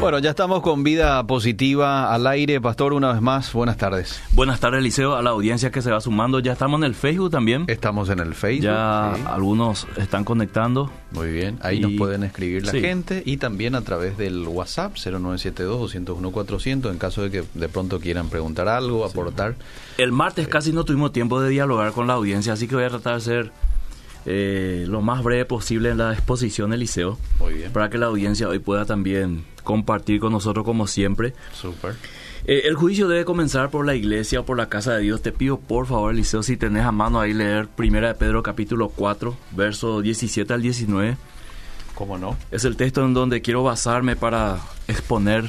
[0.00, 2.60] Bueno, ya estamos con vida positiva al aire.
[2.60, 4.22] Pastor, una vez más, buenas tardes.
[4.30, 6.38] Buenas tardes, Liceo, a la audiencia que se va sumando.
[6.38, 7.64] Ya estamos en el Facebook también.
[7.66, 8.62] Estamos en el Facebook.
[8.62, 9.22] Ya sí.
[9.26, 10.88] algunos están conectando.
[11.10, 11.80] Muy bien, ahí y...
[11.80, 12.80] nos pueden escribir la sí.
[12.80, 18.28] gente y también a través del WhatsApp 0972-201-400 en caso de que de pronto quieran
[18.28, 19.10] preguntar algo, sí.
[19.10, 19.56] aportar.
[19.96, 20.48] El martes eh.
[20.48, 23.20] casi no tuvimos tiempo de dialogar con la audiencia, así que voy a tratar de
[23.20, 23.52] ser
[24.30, 27.18] eh, lo más breve posible en la exposición del liceo.
[27.38, 27.72] Muy bien.
[27.72, 31.32] Para que la audiencia hoy pueda también compartir con nosotros como siempre.
[31.54, 31.96] Súper.
[32.44, 35.22] Eh, el juicio debe comenzar por la iglesia o por la casa de Dios.
[35.22, 38.90] Te pido por favor, Eliseo, si tenés a mano ahí leer Primera de Pedro capítulo
[38.90, 41.16] 4, verso 17 al 19.
[41.94, 42.36] ¿Cómo no?
[42.50, 45.48] Es el texto en donde quiero basarme para exponer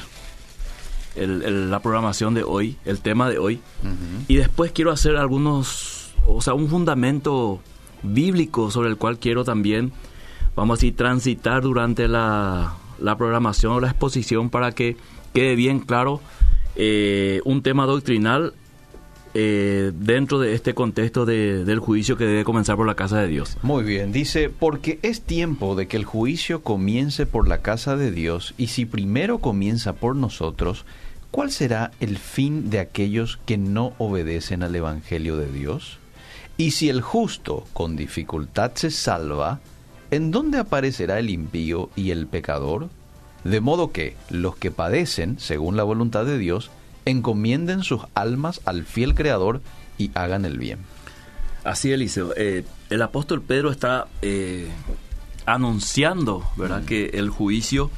[1.17, 3.59] el, el, la programación de hoy, el tema de hoy.
[3.83, 4.25] Uh -huh.
[4.29, 7.59] Y después quiero hacer algunos, o sea, un fundamento
[8.03, 9.91] bíblico sobre el cual quiero también,
[10.55, 14.97] vamos a transitar durante la, la programación o la exposición para que
[15.33, 16.21] quede bien claro
[16.75, 18.53] eh, un tema doctrinal
[19.35, 23.27] eh, dentro de este contexto de, del juicio que debe comenzar por la casa de
[23.27, 23.57] Dios.
[23.61, 28.11] Muy bien, dice, porque es tiempo de que el juicio comience por la casa de
[28.11, 30.85] Dios y si primero comienza por nosotros,
[31.29, 35.99] ¿cuál será el fin de aquellos que no obedecen al Evangelio de Dios?
[36.59, 39.61] Y si el justo con dificultad se salva,
[40.11, 42.89] ¿en dónde aparecerá el impío y el pecador?
[43.45, 46.69] De modo que los que padecen, según la voluntad de Dios,
[47.05, 49.61] encomienden sus almas al fiel Creador
[49.97, 50.79] y hagan el bien.
[51.63, 52.33] Así, Eliseo.
[52.35, 54.67] Eh, el apóstol Pedro está eh,
[55.45, 56.85] anunciando, ¿verdad?, mm.
[56.87, 57.89] que el juicio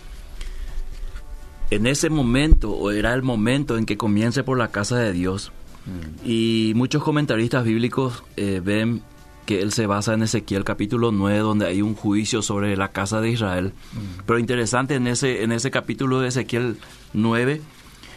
[1.71, 5.51] en ese momento, o era el momento en que comience por la casa de Dios.
[5.85, 6.29] Mm.
[6.29, 9.01] Y muchos comentaristas bíblicos eh, ven
[9.45, 13.21] que él se basa en Ezequiel capítulo 9, donde hay un juicio sobre la casa
[13.21, 13.73] de Israel.
[13.93, 14.21] Mm.
[14.25, 16.77] Pero interesante, en ese, en ese capítulo de Ezequiel
[17.13, 17.61] 9,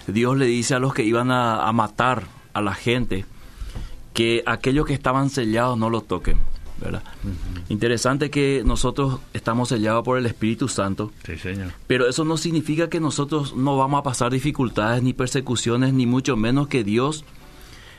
[0.07, 3.25] Dios le dice a los que iban a, a matar a la gente
[4.13, 6.39] que aquellos que estaban sellados no los toquen.
[6.81, 7.03] ¿verdad?
[7.23, 7.63] Uh -huh.
[7.69, 11.13] Interesante que nosotros estamos sellados por el Espíritu Santo.
[11.25, 11.73] Sí, señor.
[11.87, 16.37] Pero eso no significa que nosotros no vamos a pasar dificultades ni persecuciones, ni mucho
[16.37, 17.25] menos que Dios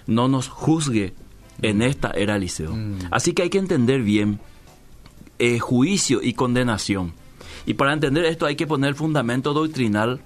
[0.08, 1.14] no nos juzgue
[1.62, 2.76] en esta era liceo.
[2.76, 3.00] Mm.
[3.12, 4.40] Así que hay que entender bien
[5.40, 7.14] eh, juicio y condenación.
[7.66, 10.22] Y para entender esto hay que poner el fundamento doctrinal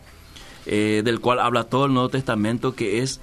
[0.65, 3.21] eh, del cual habla todo el Nuevo Testamento, que es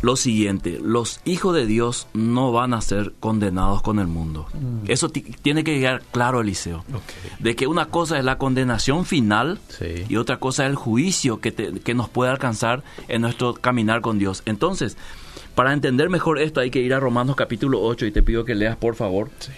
[0.00, 4.46] lo siguiente, los hijos de Dios no van a ser condenados con el mundo.
[4.54, 4.90] Mm.
[4.90, 6.84] Eso tiene que llegar claro, Eliseo.
[6.88, 7.32] Okay.
[7.40, 10.04] De que una cosa es la condenación final sí.
[10.08, 14.00] y otra cosa es el juicio que, te, que nos puede alcanzar en nuestro caminar
[14.00, 14.42] con Dios.
[14.44, 14.96] Entonces,
[15.58, 18.54] para entender mejor esto hay que ir a Romanos capítulo 8 y te pido que
[18.54, 19.28] leas por favor.
[19.40, 19.50] Sí.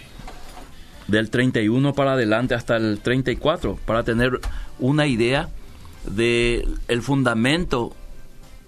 [1.07, 4.39] Del 31 para adelante hasta el 34 para tener
[4.79, 5.49] una idea
[6.07, 7.93] de el fundamento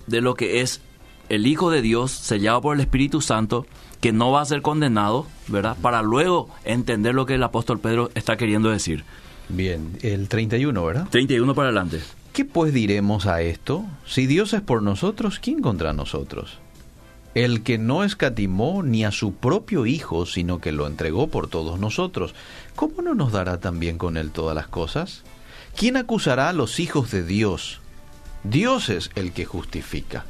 [0.06, 0.82] de lo que es
[1.28, 3.66] el Hijo de Dios sellado por el Espíritu Santo
[4.00, 5.76] que no va a ser condenado, ¿verdad?
[5.82, 9.06] Para luego entender lo que el apóstol Pedro está queriendo decir.
[9.50, 11.08] Bien, el 31, ¿verdad?
[11.10, 12.00] 31 para adelante.
[12.32, 13.86] ¿Qué pues diremos a esto?
[14.06, 16.60] Si Dios es por nosotros, ¿quién contra nosotros?
[17.36, 21.80] El que no escatimó ni a su propio Hijo, sino que lo entregó por todos
[21.80, 22.36] nosotros,
[22.76, 25.24] ¿cómo no nos dará también con él todas las cosas?
[25.76, 27.80] ¿Quién acusará a los hijos de Dios?
[28.44, 30.26] Dios es el que justifica.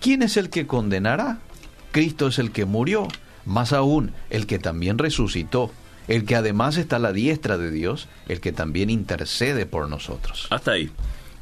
[0.00, 1.38] ¿Quién es el que condenará?
[1.92, 3.08] Cristo es el que murió,
[3.44, 5.70] más aún el que también resucitó,
[6.08, 10.48] el que además está a la diestra de Dios, el que también intercede por nosotros.
[10.50, 10.90] Hasta ahí.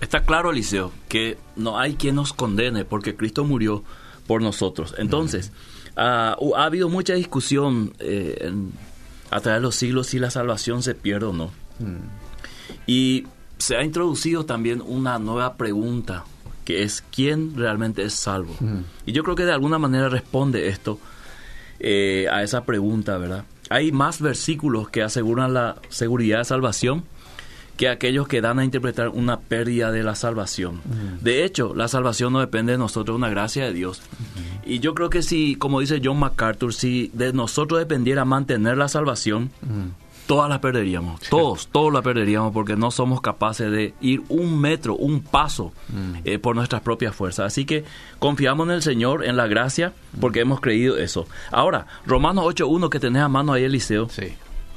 [0.01, 3.85] Está claro, Eliseo, que no hay quien nos condene porque Cristo murió
[4.31, 4.95] por nosotros.
[4.97, 5.51] Entonces,
[5.97, 6.37] uh -huh.
[6.39, 8.71] uh, ha habido mucha discusión eh, en,
[9.29, 11.47] a través de los siglos si la salvación se pierde o no.
[11.47, 11.99] Uh -huh.
[12.87, 13.27] Y
[13.59, 16.27] se ha introducido también una nueva pregunta
[16.65, 18.55] que es quién realmente es salvo.
[18.61, 18.85] Mm.
[19.05, 21.01] Y yo creo que de alguna manera responde esto
[21.81, 23.47] eh, a esa pregunta, ¿verdad?
[23.69, 27.03] Hay más versículos que aseguran la seguridad de salvación
[27.81, 30.83] que aquellos que dan a interpretar una pérdida de la salvación.
[31.23, 34.03] De hecho, la salvación no depende de nosotros, es una gracia de Dios.
[34.67, 38.89] Y yo creo que si, como dice John MacArthur, si de nosotros dependiera mantener la
[38.89, 39.51] salvación,
[40.27, 41.23] todas la perderíamos.
[41.31, 45.73] Todos, todos la perderíamos porque no somos capaces de ir un metro, un paso
[46.25, 47.47] eh, por nuestras propias fuerzas.
[47.47, 47.85] Así que
[48.19, 51.27] confiamos en el Señor, en la gracia, porque hemos creído eso.
[51.51, 54.11] Ahora, Romanos 8.1 que tenés a mano ahí, Eliseo.
[54.11, 54.35] Sí.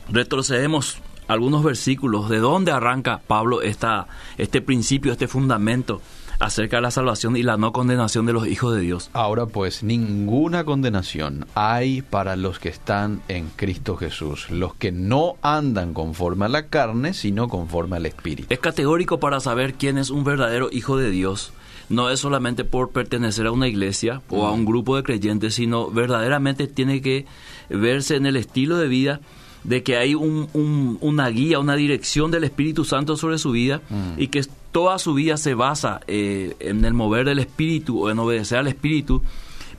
[0.09, 2.29] Retrocedemos algunos versículos.
[2.29, 6.01] ¿De dónde arranca Pablo esta, este principio, este fundamento
[6.39, 9.09] acerca de la salvación y la no condenación de los hijos de Dios.
[9.13, 15.35] Ahora pues, ninguna condenación hay para los que están en Cristo Jesús, los que no
[15.41, 18.47] andan conforme a la carne, sino conforme al Espíritu.
[18.49, 21.53] Es categórico para saber quién es un verdadero hijo de Dios.
[21.89, 25.91] No es solamente por pertenecer a una iglesia o a un grupo de creyentes, sino
[25.91, 27.25] verdaderamente tiene que
[27.69, 29.19] verse en el estilo de vida
[29.63, 34.21] de que hay un, una guía, una dirección del Espíritu Santo sobre su vida mm.
[34.21, 38.19] y que toda su vida se basa eh, en el mover del Espíritu o en
[38.19, 39.21] obedecer al Espíritu.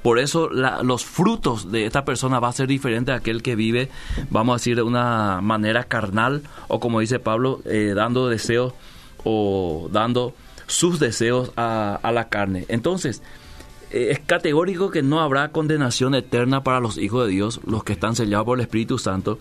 [0.03, 3.89] Por eso los frutos de esta persona va a ser diferente a aquel que vive,
[4.29, 8.75] vamos a decir, de una manera carnal o como dice Pablo, eh, dando deseos
[9.25, 10.35] o dando
[10.67, 12.67] sus deseos a, a la carne.
[12.69, 13.23] Entonces,
[13.91, 17.95] eh, es categórico que no habrá condenación eterna para los hijos de Dios, los que
[17.95, 19.39] están sellados por el Espíritu Santo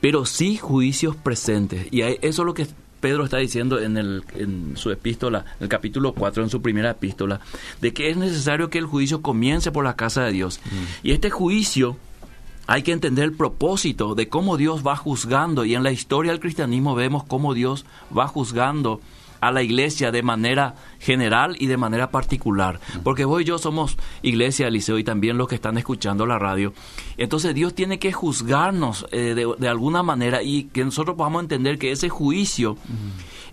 [0.00, 1.86] pero sí juicios presentes.
[1.90, 2.66] Y eso es lo que
[3.00, 6.90] Pedro está diciendo en, el, en su epístola, en el capítulo 4, en su primera
[6.90, 7.40] epístola,
[7.80, 10.60] de que es necesario que el juicio comience por la casa de Dios.
[10.64, 11.06] Mm.
[11.06, 11.96] Y este juicio
[12.66, 15.64] hay que entender el propósito de cómo Dios va juzgando.
[15.64, 17.86] Y en la historia del cristianismo vemos cómo Dios
[18.16, 19.00] va juzgando
[19.40, 22.80] a la iglesia de manera general y de manera particular.
[23.02, 26.72] Porque vos y yo somos iglesia, Liceo, y también los que están escuchando la radio.
[27.16, 31.92] Entonces Dios tiene que juzgarnos eh, de, alguna manera y que nosotros podamos entender que
[31.92, 32.76] ese juicio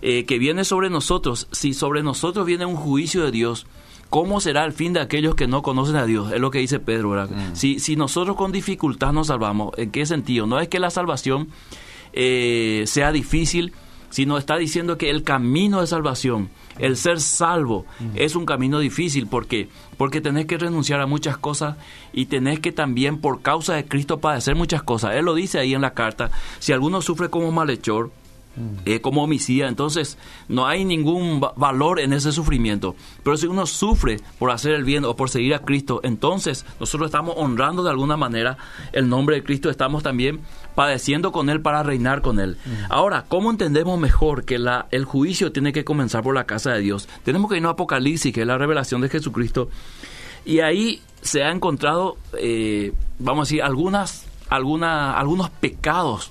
[0.02, 3.66] eh, que viene sobre nosotros, si sobre nosotros viene un juicio de Dios,
[4.08, 6.30] ¿Cómo será el fin de aquellos que no conocen a Dios?
[6.32, 7.28] Es lo que dice Pedro.
[7.54, 10.46] Si, si nosotros con dificultad nos salvamos, ¿en qué sentido?
[10.46, 11.48] No es que la salvación
[12.12, 13.72] eh, sea difícil,
[14.16, 16.48] sino está diciendo que el camino de salvación,
[16.78, 17.84] el ser salvo,
[18.14, 19.26] es un camino difícil.
[19.26, 19.68] ¿Por qué?
[19.98, 21.76] Porque tenés que renunciar a muchas cosas
[22.14, 25.16] y tenés que también, por causa de Cristo, padecer muchas cosas.
[25.16, 26.30] Él lo dice ahí en la carta.
[26.60, 28.10] Si alguno sufre como malhechor,
[28.86, 30.16] eh, como homicida, entonces
[30.48, 32.96] no hay ningún valor en ese sufrimiento.
[33.22, 37.08] Pero si uno sufre por hacer el bien o por seguir a Cristo, entonces nosotros
[37.08, 38.56] estamos honrando de alguna manera
[38.92, 40.40] el nombre de Cristo, estamos también
[40.76, 42.58] padeciendo con Él para reinar con Él.
[42.88, 47.08] Ahora, ¿cómo entendemos mejor que el juicio tiene que comenzar por la casa de Dios?
[47.24, 49.70] Tenemos que irnos a Apocalipsis, que es la revelación de Jesucristo,
[50.44, 56.30] y ahí se ha encontrado, eh, vamos a decir, algunas, alguna, algunos pecados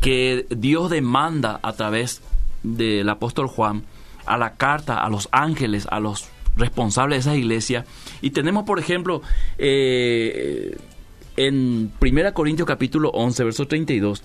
[0.00, 2.22] que Dios demanda a través
[2.62, 3.82] del apóstol Juan
[4.24, 7.84] a la carta, a los ángeles, a los responsables de esa iglesia.
[8.22, 9.20] Y tenemos, por ejemplo,
[9.58, 10.78] eh,
[11.36, 14.22] en 1 Corintios capítulo 11, verso 32,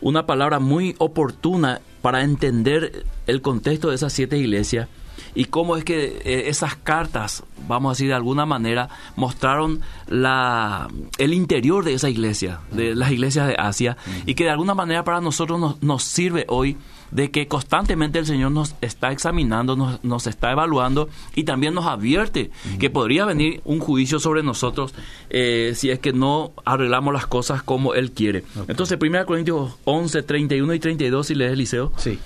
[0.00, 4.88] una palabra muy oportuna para entender el contexto de esas siete iglesias
[5.34, 10.88] y cómo es que eh, esas cartas, vamos a decir de alguna manera, mostraron la,
[11.18, 15.04] el interior de esa iglesia, de las iglesias de Asia, y que de alguna manera
[15.04, 16.76] para nosotros nos, nos sirve hoy
[17.10, 21.86] de que constantemente el Señor nos está examinando, nos, nos está evaluando y también nos
[21.86, 24.94] advierte que podría venir un juicio sobre nosotros
[25.30, 28.44] eh, si es que no arreglamos las cosas como Él quiere.
[28.68, 31.92] Entonces, 1 Corintios 11, 31 y 32, si lees, Eliseo.
[31.96, 32.18] Sí.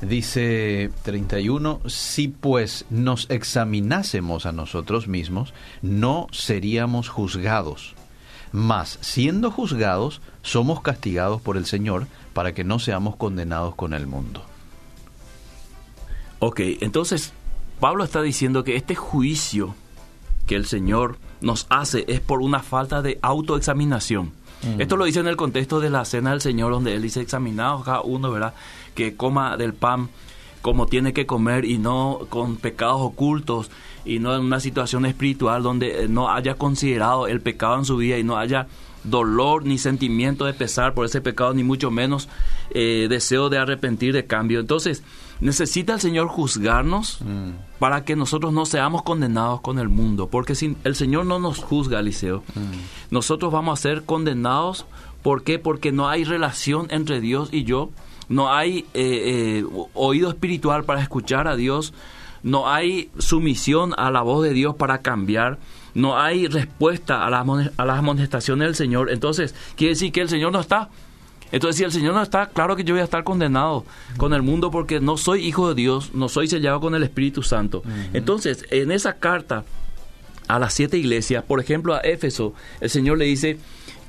[0.00, 7.94] Dice 31, si pues nos examinásemos a nosotros mismos, no seríamos juzgados.
[8.52, 14.06] Mas, siendo juzgados, somos castigados por el Señor para que no seamos condenados con el
[14.06, 14.44] mundo.
[16.40, 17.32] Ok, entonces
[17.80, 19.74] Pablo está diciendo que este juicio
[20.46, 24.32] que el Señor nos hace es por una falta de autoexaminación.
[24.62, 24.80] Mm.
[24.80, 27.84] Esto lo dice en el contexto de la cena del Señor, donde Él dice, examinados
[27.84, 28.52] cada uno, ¿verdad?
[28.94, 30.08] que coma del pan
[30.62, 33.70] como tiene que comer y no con pecados ocultos
[34.04, 38.16] y no en una situación espiritual donde no haya considerado el pecado en su vida
[38.16, 38.66] y no haya
[39.04, 42.28] dolor ni sentimiento de pesar por ese pecado, ni mucho menos
[42.70, 44.60] eh, deseo de arrepentir de cambio.
[44.60, 45.02] Entonces,
[45.40, 47.78] necesita el Señor juzgarnos mm.
[47.78, 51.58] para que nosotros no seamos condenados con el mundo, porque si el Señor no nos
[51.58, 53.12] juzga, Eliseo, mm.
[53.12, 54.86] nosotros vamos a ser condenados.
[55.22, 55.58] ¿Por qué?
[55.58, 57.90] Porque no hay relación entre Dios y yo
[58.28, 61.92] no hay eh, eh, oído espiritual para escuchar a Dios,
[62.42, 65.58] no hay sumisión a la voz de Dios para cambiar,
[65.94, 67.46] no hay respuesta a las,
[67.76, 69.10] a las amonestaciones del Señor.
[69.10, 70.90] Entonces, quiere decir que el Señor no está.
[71.52, 73.84] Entonces, si el Señor no está, claro que yo voy a estar condenado
[74.16, 77.42] con el mundo porque no soy hijo de Dios, no soy sellado con el Espíritu
[77.42, 77.82] Santo.
[78.12, 79.64] Entonces, en esa carta
[80.48, 83.58] a las siete iglesias, por ejemplo a Éfeso, el Señor le dice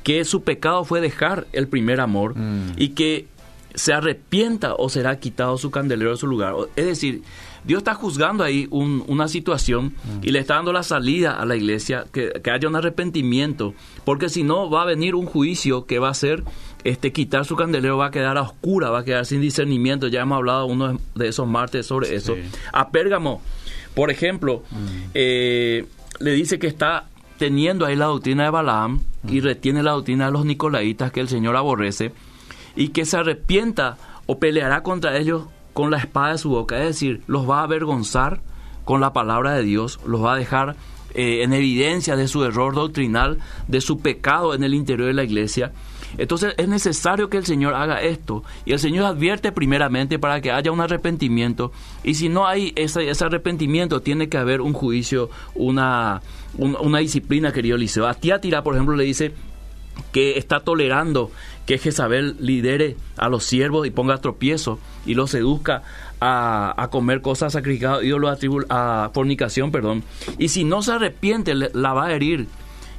[0.04, 2.74] que su pecado fue dejar el primer amor mm.
[2.77, 3.27] y que
[3.75, 6.55] se arrepienta o será quitado su candelero de su lugar.
[6.75, 7.22] Es decir,
[7.65, 12.05] Dios está juzgando ahí una situación y le está dando la salida a la iglesia,
[12.12, 16.13] que, haya un arrepentimiento, porque si no va a venir un juicio que va a
[16.13, 16.44] ser
[16.84, 20.08] este, quitar su candelero va a quedar a oscura, va a quedar sin discernimiento.
[20.08, 22.36] Ya hemos hablado uno de esos martes sobre eso.
[22.72, 23.41] A Pérgamo,
[23.96, 25.10] por ejemplo, mm.
[25.15, 25.86] eh,
[26.20, 29.44] le dice que está teniendo ahí la doctrina de Balaam y mm.
[29.44, 32.12] retiene la doctrina de los nicolaitas que el Señor aborrece
[32.75, 36.77] y que se arrepienta o peleará contra ellos con la espada de su boca.
[36.79, 38.41] Es decir, los va a avergonzar
[38.86, 40.75] con la palabra de Dios, los va a dejar
[41.13, 45.24] eh, en evidencia de su error doctrinal, de su pecado en el interior de la
[45.24, 45.72] iglesia.
[46.17, 48.44] Entonces es necesario que el Señor haga esto.
[48.65, 51.72] Y el Señor advierte primeramente para que haya un arrepentimiento.
[52.03, 56.22] Y si no hay ese, arrepentimiento, tiene que haber un juicio, una,
[56.58, 58.08] una disciplina, querido Eliseo.
[58.08, 59.34] A Tiatira, por ejemplo, le dice
[60.12, 61.32] que está tolerando
[61.65, 65.84] que Jezabel lidere a los siervos y ponga tropiezo y los seduzca
[66.22, 68.38] a, comer cosas sacrificadas, ídolos
[68.69, 70.03] a, a fornicación, perdón.
[70.38, 72.48] Y si no se arrepiente, la va a herir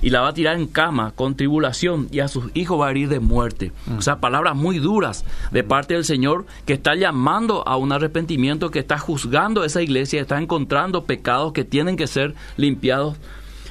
[0.02, 2.90] y la va a tirar en cama con tribulación y a sus hijos va a
[2.90, 3.72] herir de muerte.
[3.96, 8.70] O sea, palabras muy duras de parte del Señor que está llamando a un arrepentimiento,
[8.70, 13.16] que está juzgando a esa iglesia, está encontrando pecados que tienen que ser limpiados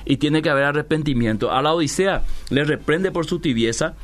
[0.05, 1.51] y tiene que haber arrepentimiento.
[1.51, 3.95] A la Odisea le reprende por su tibieza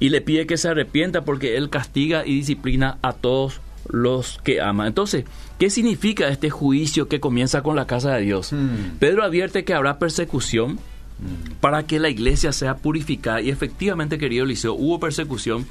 [0.00, 4.60] y le pide que se arrepienta porque él castiga y disciplina a todos los que
[4.60, 4.86] ama.
[4.86, 5.24] Entonces,
[5.58, 8.52] ¿qué significa este juicio que comienza con la casa de Dios?
[8.52, 8.98] Mm.
[8.98, 11.54] Pedro advierte que habrá persecución mm.
[11.60, 13.40] para que la iglesia sea purificada.
[13.40, 15.66] Y efectivamente, querido Eliseo, hubo persecución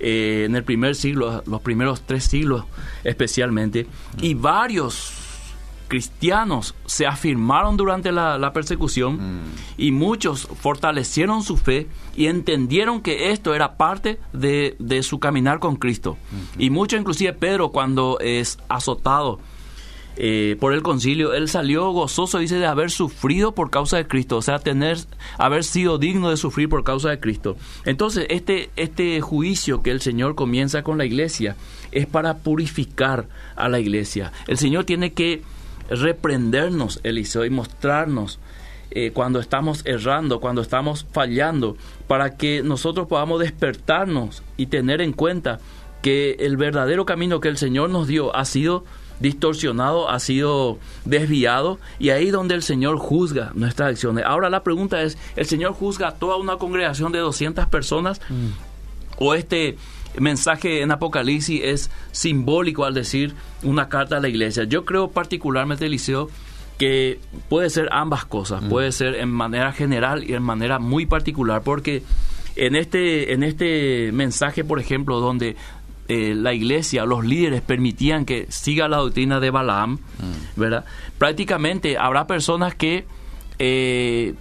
[0.00, 2.64] eh, en el primer siglo, los primeros tres siglos
[3.04, 3.86] especialmente,
[4.20, 5.21] y varios
[5.92, 9.40] cristianos se afirmaron durante la, persecución mm.
[9.76, 15.76] y muchos fortalecieron su fe y entendieron que esto era parte de, su caminar con
[15.76, 16.16] Cristo.
[16.56, 19.38] Y mucho, inclusive Pedro, cuando es azotado
[20.16, 24.38] eh, por el concilio, él salió gozoso, dice, de haber sufrido por causa de Cristo,
[24.38, 24.96] o sea, tener,
[25.36, 27.58] haber sido digno de sufrir por causa de Cristo.
[27.84, 31.54] Entonces, este, este juicio que el Señor comienza con la iglesia
[31.90, 34.32] es para purificar a la iglesia.
[34.46, 35.42] El Señor tiene que
[35.88, 38.38] reprendernos, Eliseo, y mostrarnos
[38.90, 45.12] eh, cuando estamos errando, cuando estamos fallando, para que nosotros podamos despertarnos y tener en
[45.12, 45.60] cuenta
[46.02, 48.84] que el verdadero camino que el Señor nos dio ha sido
[49.20, 54.24] distorsionado, ha sido desviado y ahí donde el Señor juzga nuestras acciones.
[54.26, 58.20] Ahora la pregunta es, ¿el Señor juzga a toda una congregación de 200 personas?
[58.28, 58.48] Mm.
[59.18, 59.76] ¿O este
[60.18, 64.64] mensaje en Apocalipsis es simbólico al decir una carta a la iglesia.
[64.64, 66.28] Yo creo particularmente, Eliseo,
[66.78, 68.68] que puede ser ambas cosas, mm.
[68.68, 72.02] puede ser en manera general y en manera muy particular, porque
[72.56, 75.56] en este, en este mensaje, por ejemplo, donde
[76.08, 80.60] eh, la iglesia, los líderes permitían que siga la doctrina de Balaam, mm.
[80.60, 80.84] ¿verdad?
[81.18, 83.06] Prácticamente habrá personas que
[83.58, 84.34] eh,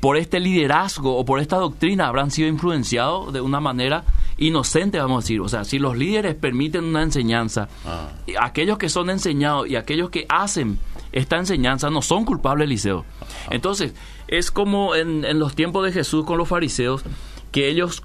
[0.00, 4.04] por este liderazgo o por esta doctrina habrán sido influenciados de una manera
[4.38, 5.40] inocente, vamos a decir.
[5.40, 8.08] O sea, si los líderes permiten una enseñanza, ah.
[8.40, 10.78] aquellos que son enseñados y aquellos que hacen
[11.12, 13.04] esta enseñanza no son culpables, Eliseo.
[13.20, 13.26] Ah.
[13.50, 13.94] Entonces,
[14.28, 17.04] es como en, los tiempos de Jesús con los fariseos,
[17.50, 18.02] que ellos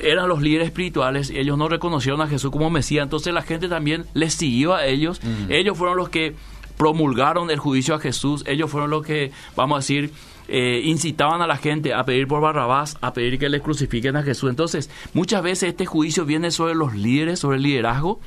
[0.00, 3.68] eran los líderes espirituales, y ellos no reconocieron a Jesús como Mesías, entonces la gente
[3.68, 5.50] también les siguió a ellos, mm.
[5.50, 6.34] ellos fueron los que
[6.76, 10.12] promulgaron el juicio a Jesús, ellos fueron los que, vamos a decir,
[10.48, 14.22] eh, incitaban a la gente a pedir por Barrabás, a pedir que les crucifiquen a
[14.22, 14.50] Jesús.
[14.50, 18.20] Entonces, muchas veces este juicio viene sobre los líderes, sobre el liderazgo.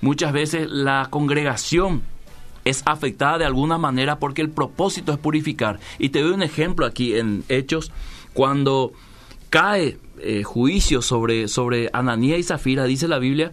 [0.00, 2.02] Muchas veces la congregación
[2.64, 5.78] es afectada de alguna manera porque el propósito es purificar.
[5.98, 7.92] Y te doy un ejemplo aquí en Hechos,
[8.32, 8.92] cuando
[9.48, 13.52] cae eh, juicio sobre, sobre Ananía y Zafira, dice la Biblia,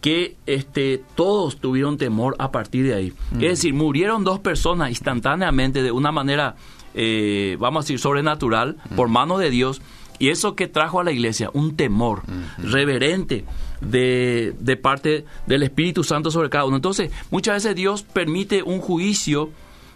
[0.00, 3.12] que este, todos tuvieron temor a partir de ahí.
[3.32, 3.40] Es mm.
[3.40, 6.56] decir, murieron dos personas instantáneamente de una manera
[7.00, 9.80] eh, vamos a decir, sobrenatural por mano de Dios.
[10.18, 12.22] Y eso que trajo a la iglesia, un temor
[12.58, 13.44] reverente
[13.80, 16.74] de, de, parte del Espíritu Santo sobre cada uno.
[16.74, 19.50] Entonces, muchas veces Dios permite un juicio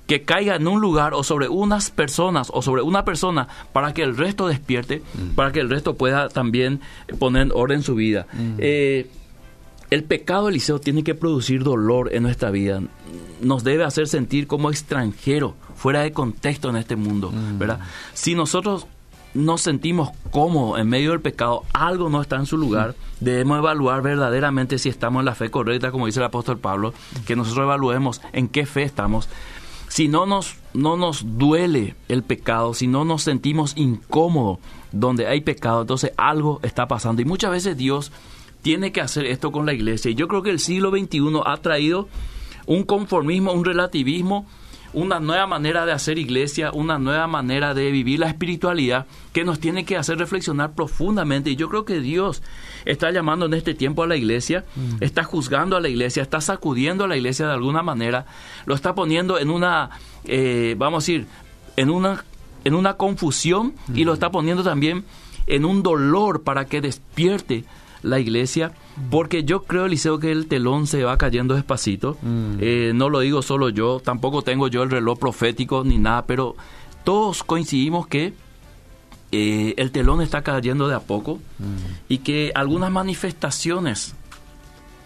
[0.06, 4.02] que caiga en un lugar o sobre unas personas o sobre una persona para que
[4.02, 5.02] el resto despierte,
[5.34, 6.80] para que el resto pueda también
[7.18, 8.26] poner en orden su vida.
[8.58, 9.10] Eh,
[9.94, 12.80] el pecado, Eliseo, tiene que producir dolor en nuestra vida.
[13.40, 17.58] Nos debe hacer sentir como extranjero fuera de contexto en este mundo, mm.
[17.58, 17.80] ¿verdad?
[18.14, 18.86] Si nosotros
[19.34, 24.02] nos sentimos cómodos en medio del pecado, algo no está en su lugar, debemos evaluar
[24.02, 26.94] verdaderamente si estamos en la fe correcta, como dice el apóstol Pablo,
[27.26, 29.28] que nosotros evaluemos en qué fe estamos.
[29.88, 34.58] Si no nos, no nos duele el pecado, si no nos sentimos incómodos
[34.90, 37.20] donde hay pecado, entonces algo está pasando.
[37.20, 38.10] Y muchas veces Dios
[38.62, 40.10] tiene que hacer esto con la iglesia.
[40.10, 42.08] Y yo creo que el siglo XXI ha traído
[42.66, 44.46] un conformismo, un relativismo
[44.92, 49.58] una nueva manera de hacer iglesia, una nueva manera de vivir la espiritualidad que nos
[49.58, 51.50] tiene que hacer reflexionar profundamente.
[51.50, 52.42] Y yo creo que Dios
[52.84, 55.02] está llamando en este tiempo a la iglesia, mm.
[55.02, 58.26] está juzgando a la iglesia, está sacudiendo a la iglesia de alguna manera,
[58.66, 59.90] lo está poniendo en una,
[60.24, 61.26] eh, vamos a decir,
[61.76, 62.24] en una,
[62.64, 64.14] en una confusión y lo mm.
[64.14, 65.04] está poniendo también
[65.46, 67.64] en un dolor para que despierte
[68.02, 68.72] la iglesia,
[69.10, 72.18] porque yo creo, Eliseo, que el telón se va cayendo despacito.
[72.22, 72.56] Mm.
[72.60, 76.56] Eh, no lo digo solo yo, tampoco tengo yo el reloj profético ni nada, pero
[77.04, 78.34] todos coincidimos que
[79.30, 82.10] eh, el telón está cayendo de a poco mm.
[82.10, 84.14] y que algunas manifestaciones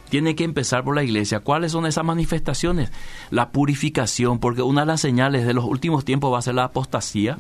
[0.08, 1.40] tiene que empezar por la iglesia.
[1.40, 2.90] ¿Cuáles son esas manifestaciones?
[3.30, 6.64] La purificación, porque una de las señales de los últimos tiempos va a ser la
[6.64, 7.36] apostasía,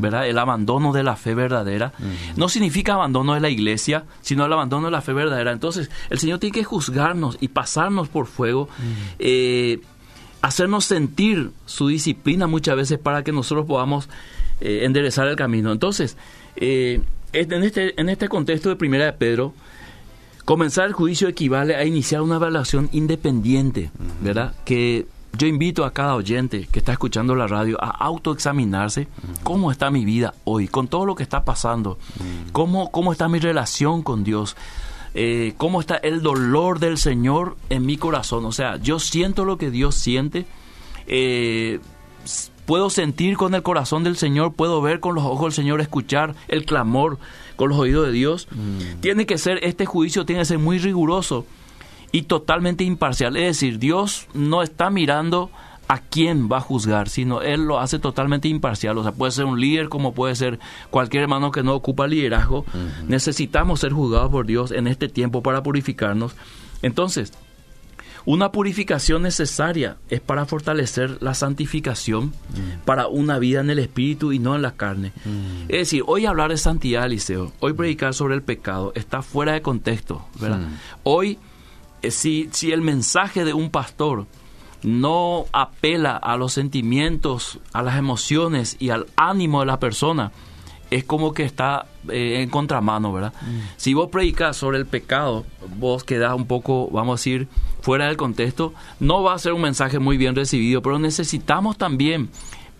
[0.00, 0.26] ¿verdad?
[0.26, 1.92] El abandono de la fe verdadera.
[2.36, 5.52] No significa abandono de la iglesia, sino el abandono de la fe verdadera.
[5.52, 8.68] Entonces, el Señor tiene que juzgarnos y pasarnos por fuego,
[9.18, 9.80] eh,
[10.42, 14.08] hacernos sentir su disciplina muchas veces para que nosotros podamos
[14.60, 15.72] eh, enderezar el camino.
[15.72, 16.16] Entonces,
[16.56, 17.00] eh,
[17.32, 19.54] en, este, en este contexto de Primera de Pedro,
[20.48, 23.90] Comenzar el juicio equivale a iniciar una evaluación independiente,
[24.22, 24.54] ¿verdad?
[24.64, 29.08] Que yo invito a cada oyente que está escuchando la radio a autoexaminarse.
[29.42, 31.98] Cómo está mi vida hoy, con todo lo que está pasando,
[32.52, 34.56] cómo, cómo está mi relación con Dios,
[35.12, 38.46] eh, cómo está el dolor del Señor en mi corazón.
[38.46, 40.46] O sea, yo siento lo que Dios siente.
[41.06, 41.78] Eh,
[42.64, 46.34] puedo sentir con el corazón del Señor, puedo ver con los ojos del Señor, escuchar
[46.48, 47.18] el clamor
[47.58, 48.46] con los oídos de Dios.
[48.52, 49.00] Mm.
[49.00, 51.44] Tiene que ser, este juicio tiene que ser muy riguroso
[52.12, 53.36] y totalmente imparcial.
[53.36, 55.50] Es decir, Dios no está mirando
[55.88, 58.96] a quién va a juzgar, sino Él lo hace totalmente imparcial.
[58.96, 60.60] O sea, puede ser un líder como puede ser
[60.90, 62.64] cualquier hermano que no ocupa liderazgo.
[63.08, 66.36] Necesitamos ser juzgados por Dios en este tiempo para purificarnos.
[66.82, 67.32] Entonces,
[68.28, 72.84] una purificación necesaria es para fortalecer la santificación mm.
[72.84, 75.14] para una vida en el espíritu y no en la carne.
[75.24, 75.62] Mm.
[75.68, 79.62] Es decir, hoy hablar de santidad, Eliseo, hoy predicar sobre el pecado está fuera de
[79.62, 80.58] contexto, ¿verdad?
[80.58, 80.74] Mm.
[81.04, 81.38] Hoy,
[82.02, 84.26] eh, si, si el mensaje de un pastor
[84.82, 90.32] no apela a los sentimientos, a las emociones y al ánimo de la persona,
[90.90, 93.32] es como que está eh, en contramano, ¿verdad?
[93.42, 93.58] Mm.
[93.76, 95.44] Si vos predicas sobre el pecado,
[95.76, 97.48] vos quedás un poco, vamos a decir,
[97.80, 102.30] fuera del contexto, no va a ser un mensaje muy bien recibido, pero necesitamos también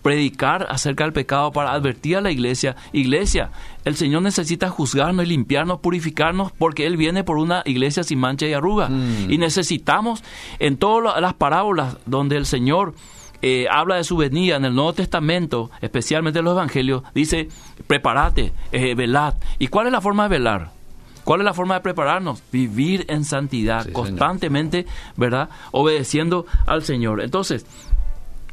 [0.01, 3.51] predicar acerca del pecado para advertir a la iglesia, iglesia,
[3.85, 8.47] el Señor necesita juzgarnos y limpiarnos, purificarnos, porque Él viene por una iglesia sin mancha
[8.47, 8.89] y arruga.
[8.89, 9.31] Mm.
[9.31, 10.23] Y necesitamos,
[10.59, 12.93] en todas las parábolas donde el Señor
[13.41, 17.47] eh, habla de su venida en el Nuevo Testamento, especialmente en los Evangelios, dice,
[17.87, 19.35] prepárate, eh, velad.
[19.59, 20.71] ¿Y cuál es la forma de velar?
[21.23, 22.41] ¿Cuál es la forma de prepararnos?
[22.51, 25.49] Vivir en santidad, constantemente, ¿verdad?
[25.71, 27.21] Obedeciendo al Señor.
[27.21, 27.65] Entonces,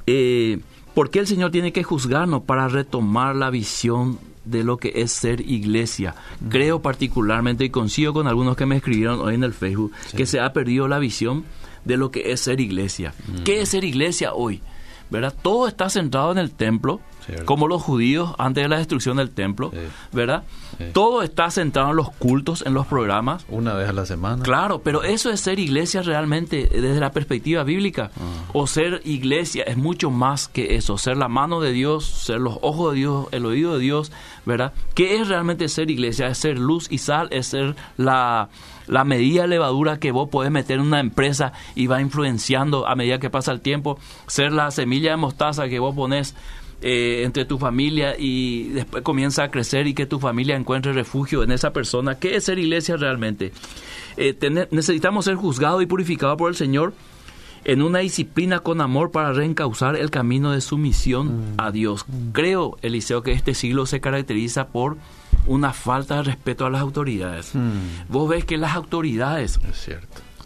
[0.07, 0.61] eh,
[0.95, 5.11] ¿por qué el Señor tiene que juzgarnos para retomar la visión de lo que es
[5.11, 6.15] ser iglesia?
[6.51, 10.41] Creo particularmente, y consigo con algunos que me escribieron hoy en el Facebook, que se
[10.41, 11.45] ha perdido la visión
[11.87, 13.15] de lo que es ser iglesia.
[13.45, 14.61] ¿Qué es ser iglesia hoy?
[15.11, 15.35] ¿Verdad?
[15.43, 17.01] Todo está centrado en el templo,
[17.45, 19.73] como los judíos antes de la destrucción del templo,
[20.13, 20.45] ¿verdad?
[20.93, 23.45] Todo está centrado en los cultos, en los programas.
[23.49, 24.43] Una vez a la semana.
[24.43, 28.11] Claro, pero eso es ser iglesia realmente desde la perspectiva bíblica.
[28.17, 28.51] Ah.
[28.53, 32.59] O ser iglesia es mucho más que eso, ser la mano de Dios, ser los
[32.63, 34.13] ojos de Dios, el oído de Dios,
[34.45, 34.73] ¿verdad?
[34.95, 36.29] ¿Qué es realmente ser iglesia?
[36.29, 38.49] Es ser luz y sal, es ser la
[38.87, 42.95] la medida de levadura que vos podés meter en una empresa y va influenciando a
[42.95, 46.35] medida que pasa el tiempo, ser la semilla de mostaza que vos pones
[46.83, 51.43] eh, entre tu familia y después comienza a crecer y que tu familia encuentre refugio
[51.43, 52.17] en esa persona.
[52.17, 53.53] ¿Qué es ser iglesia realmente?
[54.17, 54.37] Eh,
[54.71, 56.93] necesitamos ser juzgados y purificados por el Señor
[57.65, 61.55] en una disciplina con amor para reencauzar el camino de sumisión mm.
[61.59, 62.07] a Dios.
[62.33, 64.99] Creo, Eliseo, que este siglo se caracteriza por
[65.47, 67.55] una falta de respeto a las autoridades.
[67.55, 68.07] Hmm.
[68.09, 69.59] Vos ves que las autoridades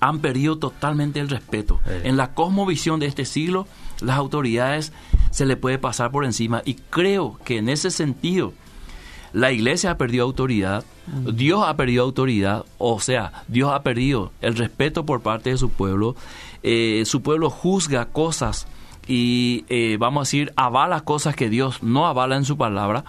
[0.01, 1.81] han perdido totalmente el respeto.
[2.05, 3.67] En la cosmovisión de este siglo,
[4.01, 4.93] las autoridades
[5.31, 8.53] se le puede pasar por encima y creo que en ese sentido
[9.33, 11.37] la iglesia ha perdido autoridad, hmm.
[11.37, 15.71] Dios ha perdido autoridad, o sea, Dios ha perdido el respeto por parte de su
[15.71, 16.17] pueblo,
[16.63, 18.67] eh, su pueblo juzga cosas
[19.07, 23.05] y eh, vamos a decir, avala cosas que Dios no avala en su palabra.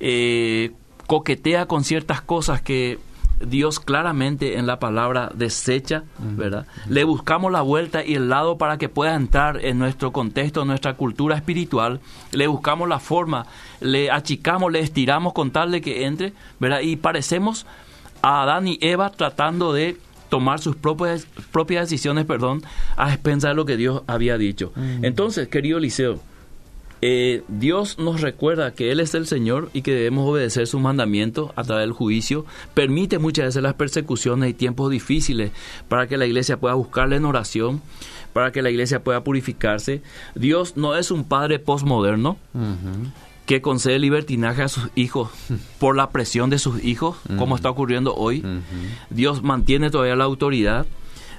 [0.00, 0.72] Eh,
[1.06, 2.98] coquetea con ciertas cosas que
[3.40, 6.66] Dios claramente en la palabra desecha, ¿verdad?
[6.88, 10.68] Le buscamos la vuelta y el lado para que pueda entrar en nuestro contexto, en
[10.68, 12.00] nuestra cultura espiritual.
[12.32, 13.46] Le buscamos la forma,
[13.80, 16.80] le achicamos, le estiramos con tal de que entre, ¿verdad?
[16.80, 17.66] Y parecemos
[18.22, 19.98] a Adán y Eva tratando de
[20.30, 22.62] tomar sus propias, propias decisiones, perdón,
[22.96, 24.72] a expensar de lo que Dios había dicho.
[25.02, 26.20] Entonces, querido Liceo,
[27.08, 31.52] eh, Dios nos recuerda que Él es el Señor y que debemos obedecer sus mandamientos
[31.54, 32.44] a través del juicio.
[32.74, 35.52] Permite muchas veces las persecuciones y tiempos difíciles
[35.86, 37.80] para que la iglesia pueda buscarle en oración,
[38.32, 40.02] para que la iglesia pueda purificarse.
[40.34, 42.38] Dios no es un padre postmoderno.
[43.46, 45.30] que concede libertinaje a sus hijos
[45.78, 48.44] por la presión de sus hijos, como está ocurriendo hoy.
[49.10, 50.86] Dios mantiene todavía la autoridad.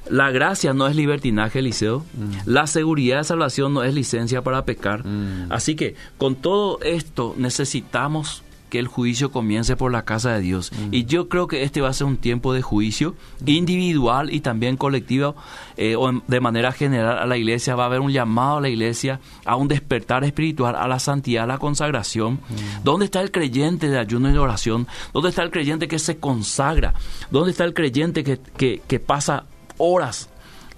[0.10, 2.00] La gracia no es libertinaje, Eliseo.
[2.00, 2.50] Mm.
[2.50, 5.06] La seguridad de salvación no es licencia para pecar.
[5.06, 5.52] Mm.
[5.52, 10.72] Así que con todo esto necesitamos que el juicio comience por la casa de Dios.
[10.72, 10.93] Mm.
[10.93, 13.15] Y yo creo que este va a ser un tiempo de juicio
[13.46, 15.36] individual y también colectivo,
[15.78, 17.76] eh, o de manera general a la iglesia.
[17.76, 21.46] Va a haber un llamado a la iglesia a un despertar espiritual, a la santidad,
[21.46, 22.39] a la consagración.
[22.84, 24.88] ¿Dónde está el creyente de ayuno y de oración?
[25.13, 26.93] ¿Dónde está el creyente que se consagra?
[27.32, 29.46] ¿Dónde está el creyente que, que, que pasa
[29.78, 30.30] horas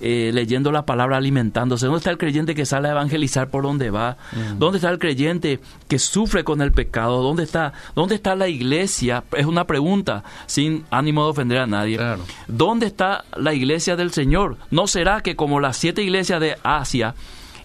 [0.01, 1.85] eh, leyendo la palabra, alimentándose?
[1.85, 4.15] ¿Dónde está el creyente que sale a evangelizar por donde va?
[4.31, 4.57] Mm.
[4.57, 5.59] ¿Dónde está el creyente
[5.89, 7.21] que sufre con el pecado?
[7.21, 9.25] ¿Dónde está, ¿Dónde está la iglesia?
[9.35, 11.99] Es una pregunta sin ánimo de ofender a nadie.
[12.47, 14.55] ¿Dónde está la iglesia del Señor?
[14.71, 17.13] ¿No será que como las siete iglesias de Asia,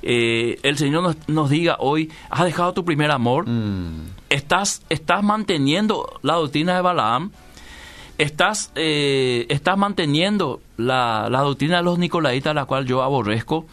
[0.03, 3.49] eh, el Señor nos, diga hoy, has dejado tu primer amor?
[3.49, 4.09] Mm.
[4.29, 7.31] ¿Estás, ¿Estás manteniendo la doctrina de Balaam?
[8.19, 13.67] Estás, eh, estás manteniendo la, doctrina de los nicolaitas, la cual yo aborrezco,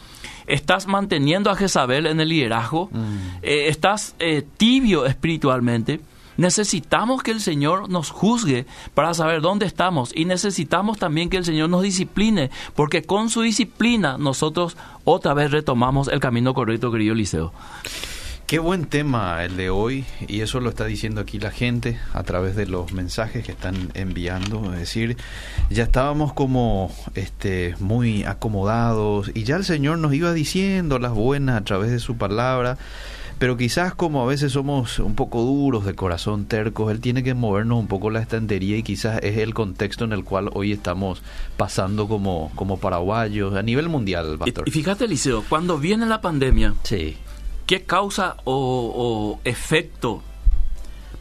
[0.48, 3.16] estás manteniendo a Jezabel en el liderazgo, mm.
[3.42, 6.02] eh, estás eh, tibio espiritualmente.
[6.38, 11.46] Necesitamos que el Señor nos juzgue para saber dónde estamos y necesitamos también que el
[11.46, 17.14] Señor nos discipline, porque con su disciplina nosotros otra vez retomamos el camino correcto, querido
[17.14, 17.54] Eliseo.
[18.52, 22.24] Qué buen tema el de hoy y eso lo está diciendo aquí la gente a
[22.24, 25.16] través de los mensajes que están enviando, es decir,
[25.70, 31.62] ya estábamos como este muy acomodados y ya el Señor nos iba diciendo las buenas
[31.62, 32.78] a través de su palabra,
[33.40, 37.34] pero quizás como a veces somos un poco duros de corazón, tercos, él tiene que
[37.34, 41.24] movernos un poco la estantería y quizás es el contexto en el cual hoy estamos
[41.56, 44.68] pasando como como paraguayos a nivel mundial, pastor.
[44.68, 47.16] Y, fíjate, Eliseo, cuando viene la pandemia, sí
[47.72, 50.22] ¿Qué causa o, efecto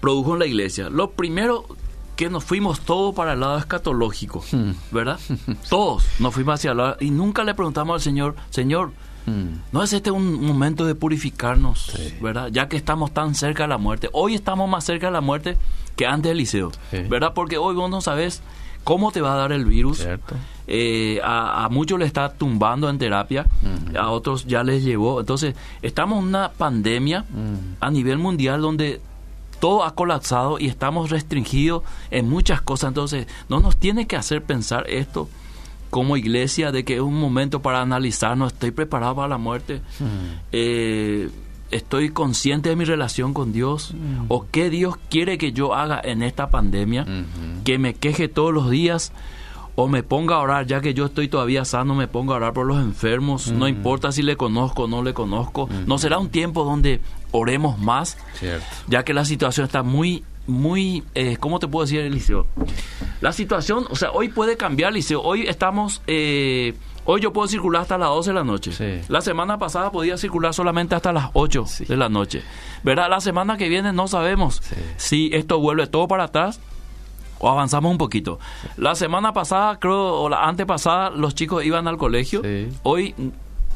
[0.01, 0.91] produjo en la iglesia?
[0.91, 1.65] Lo primero
[2.17, 4.73] que nos fuimos todos para el lado escatológico, hmm.
[4.91, 5.21] ¿verdad?
[5.71, 8.91] todos nos fuimos hacia el lado y nunca le preguntamos al Señor, Señor,
[9.27, 9.71] hmm.
[9.71, 12.49] ¿no es este un momento de purificarnos, ¿verdad?
[12.51, 14.11] Ya que estamos tan cerca de la muerte.
[14.13, 15.57] Hoy estamos más cerca de la muerte
[15.95, 16.73] que antes del liceo,
[17.09, 17.33] ¿verdad?
[17.33, 18.43] Porque hoy vos no sabes
[18.85, 20.07] cómo te va a dar el virus.
[20.67, 23.47] Eh, a, muchos le está tumbando en terapia,
[23.99, 25.21] a otros ya les llevó.
[25.21, 27.25] Entonces, estamos en una pandemia
[27.81, 29.01] a nivel mundial donde
[29.59, 32.89] todo ha colapsado y estamos restringidos en muchas cosas.
[32.89, 35.29] Entonces, no nos tiene que hacer pensar esto
[35.91, 39.83] como iglesia de que es un momento para analizar, no estoy preparado para la muerte.
[40.53, 41.29] Eh,
[41.71, 44.27] estoy consciente de mi relación con Dios mm.
[44.29, 47.07] o qué Dios quiere que yo haga en esta pandemia,
[47.65, 49.13] que me queje todos los días
[49.77, 52.53] o me ponga a orar, ya que yo estoy todavía sano, me ponga a orar
[52.53, 56.29] por los enfermos, no importa si le conozco o no le conozco, no será un
[56.29, 58.19] tiempo donde oremos más,
[58.89, 62.47] ya que la situación está muy muy, eh, ¿cómo te puedo decir, Eliseo?
[63.21, 65.23] La situación, o sea, hoy puede cambiar, Eliseo.
[65.23, 66.75] Hoy estamos eh,
[67.13, 69.03] Hoy yo puedo circular hasta las 12 de la noche.
[69.09, 72.45] La semana pasada podía circular solamente hasta las 8 de la noche.
[72.85, 73.11] ¿Verdad?
[73.11, 74.63] La semana que viene no sabemos
[74.97, 76.61] si esto vuelve todo para atrás
[77.41, 78.39] o avanzamos un poquito.
[78.77, 82.43] La semana pasada, creo, o la antepasada, los chicos iban al colegio.
[82.85, 83.17] Hoy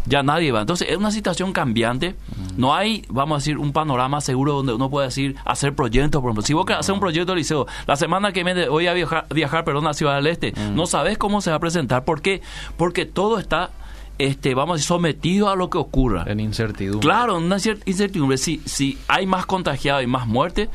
[0.07, 0.61] ya nadie va.
[0.61, 2.15] Entonces es una situación cambiante.
[2.57, 6.21] No hay, vamos a decir, un panorama seguro donde uno puede decir, hacer proyectos.
[6.21, 8.87] Por ejemplo, si vos querés hacer un proyecto de liceo, la semana que viene voy
[8.87, 12.05] a viajar, viajar perdón, a Ciudad del Este, no sabes cómo se va a presentar.
[12.05, 12.43] ¿Por qué?
[12.77, 13.71] Porque todo está
[14.19, 16.25] este, vamos a decir, sometido a lo que ocurra.
[16.27, 17.01] En incertidumbre.
[17.01, 18.39] Claro, en una incertidumbre.
[18.39, 20.69] Si, si hay más contagiados y más muertes,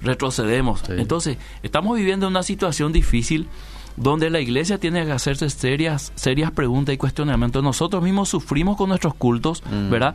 [0.00, 0.82] retrocedemos.
[0.88, 3.48] Entonces, estamos viviendo una situación difícil
[3.96, 7.62] donde la iglesia tiene que hacerse serias, serias preguntas y cuestionamientos.
[7.62, 10.14] Nosotros mismos sufrimos con nuestros cultos, mm, ¿verdad?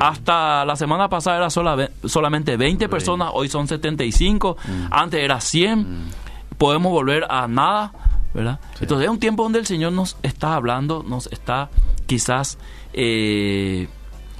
[0.00, 4.86] Hasta la semana pasada era solamente 20 personas, hoy son 75, mm.
[4.90, 6.10] antes era 100, mm.
[6.58, 7.92] podemos volver a nada,
[8.34, 8.60] ¿verdad?
[8.80, 11.70] Entonces es un tiempo donde el Señor nos está hablando, nos está
[12.06, 12.58] quizás...
[12.92, 13.88] Eh,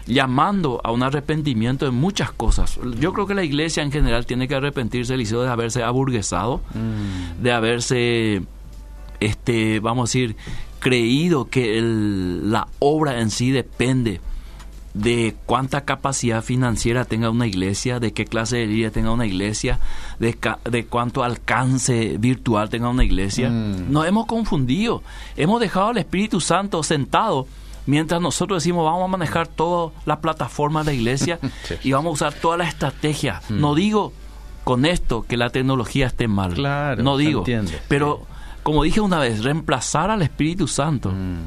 [0.04, 2.76] llamando a un arrepentimiento de muchas cosas.
[2.98, 6.60] Yo creo que la iglesia en general tiene que arrepentirse, de haberse aburguesado,
[7.40, 8.42] de haberse
[9.26, 10.36] este, vamos a decir,
[10.78, 14.20] creído que la obra en sí depende
[14.94, 19.80] de cuánta capacidad financiera tenga una iglesia, de qué clase de vida tenga una iglesia,
[20.18, 20.36] de,
[20.70, 23.48] de cuánto alcance virtual tenga una iglesia.
[23.48, 23.90] Mm.
[23.90, 25.02] Nos hemos confundido,
[25.36, 27.46] hemos dejado al Espíritu Santo sentado
[27.84, 31.74] Mientras nosotros decimos vamos a manejar toda la plataforma de la iglesia Sí.
[31.82, 33.42] y vamos a usar toda la estrategia.
[33.48, 34.12] No digo
[34.64, 36.54] con esto que la tecnología esté mal.
[36.54, 37.44] Claro, no digo.
[37.88, 38.26] Pero
[38.62, 41.38] como dije una vez, reemplazar al Espíritu Santo Mm.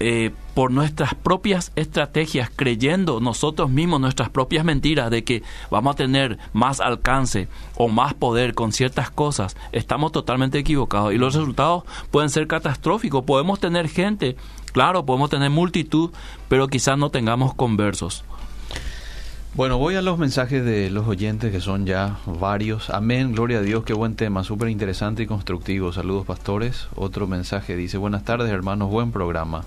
[0.00, 5.96] eh, por nuestras propias estrategias, creyendo nosotros mismos nuestras propias mentiras de que vamos a
[5.96, 11.82] tener más alcance o más poder con ciertas cosas, estamos totalmente equivocados y los resultados
[12.12, 13.24] pueden ser catastróficos.
[13.24, 14.36] Podemos tener gente,
[14.72, 16.10] claro, podemos tener multitud,
[16.48, 18.24] pero quizás no tengamos conversos.
[19.58, 22.90] Bueno, voy a los mensajes de los oyentes que son ya varios.
[22.90, 25.92] Amén, gloria a Dios, qué buen tema, súper interesante y constructivo.
[25.92, 26.86] Saludos pastores.
[26.94, 29.64] Otro mensaje dice, buenas tardes hermanos, buen programa.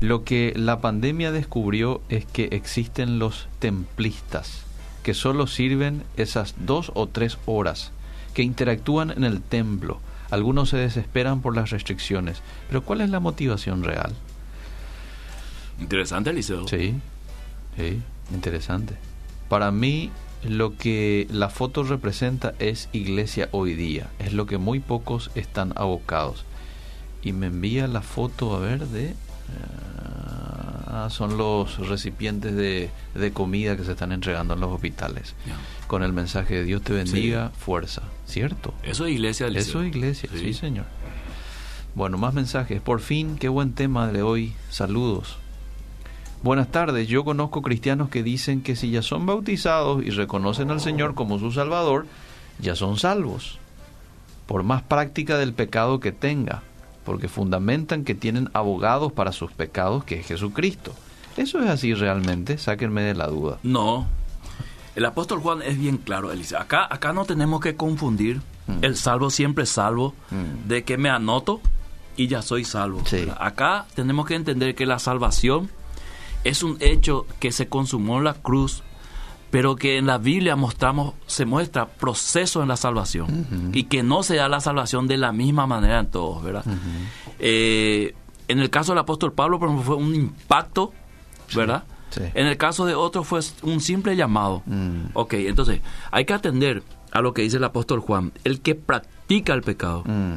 [0.00, 4.60] Lo que la pandemia descubrió es que existen los templistas,
[5.02, 7.92] que solo sirven esas dos o tres horas,
[8.34, 10.00] que interactúan en el templo.
[10.30, 14.12] Algunos se desesperan por las restricciones, pero ¿cuál es la motivación real?
[15.80, 16.68] Interesante, Eliseo.
[16.68, 16.94] Sí,
[17.78, 19.13] sí, interesante.
[19.54, 20.10] Para mí,
[20.42, 24.08] lo que la foto representa es iglesia hoy día.
[24.18, 26.44] Es lo que muy pocos están abocados.
[27.22, 29.14] Y me envía la foto, a ver, de...
[30.88, 35.36] ah, son los recipientes de, de comida que se están entregando en los hospitales.
[35.86, 38.02] Con el mensaje de Dios te bendiga, fuerza.
[38.26, 38.74] ¿Cierto?
[38.82, 39.70] Eso es iglesia, Eliseo.
[39.70, 40.40] Eso es iglesia, Sí.
[40.40, 40.54] sí.
[40.54, 40.86] señor.
[41.94, 42.80] Bueno, más mensajes.
[42.80, 44.52] Por fin, qué buen tema de hoy.
[44.68, 45.38] Saludos.
[46.44, 47.08] Buenas tardes.
[47.08, 51.38] Yo conozco cristianos que dicen que si ya son bautizados y reconocen al Señor como
[51.38, 52.04] su Salvador,
[52.58, 53.58] ya son salvos.
[54.44, 56.62] Por más práctica del pecado que tenga,
[57.06, 60.92] porque fundamentan que tienen abogados para sus pecados, que es Jesucristo.
[61.38, 62.58] ¿Eso es así realmente?
[62.58, 63.58] Sáquenme de la duda.
[63.62, 64.06] No.
[64.96, 66.58] El apóstol Juan es bien claro, Eliseo.
[66.60, 68.78] Acá, acá no tenemos que confundir Mm.
[68.84, 70.68] el salvo siempre salvo Mm.
[70.68, 71.62] de que me anoto
[72.18, 73.02] y ya soy salvo.
[73.40, 75.70] Acá tenemos que entender que la salvación
[76.44, 78.82] es un hecho que se consumó en la cruz,
[79.50, 84.22] pero que en la Biblia mostramos, se muestra proceso en la salvación y que no
[84.22, 86.64] se da la salvación de la misma manera en todos, ¿verdad?
[87.38, 88.14] Eh,
[88.48, 90.92] en el caso del apóstol Pablo, por ejemplo, fue un impacto,
[91.54, 91.84] ¿verdad?
[92.10, 92.20] sí.
[92.34, 94.62] En el caso de otro fue un simple llamado.
[94.66, 95.06] Mm.
[95.14, 95.80] Ok, entonces
[96.10, 98.32] hay que atender a lo que dice el apóstol Juan.
[98.44, 100.34] El que practica el pecado Mm.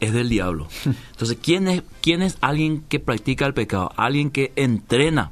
[0.00, 0.66] es del diablo.
[1.12, 3.92] Entonces, ¿quién es, ¿quién es alguien que practica el pecado?
[3.96, 5.30] Alguien que entrena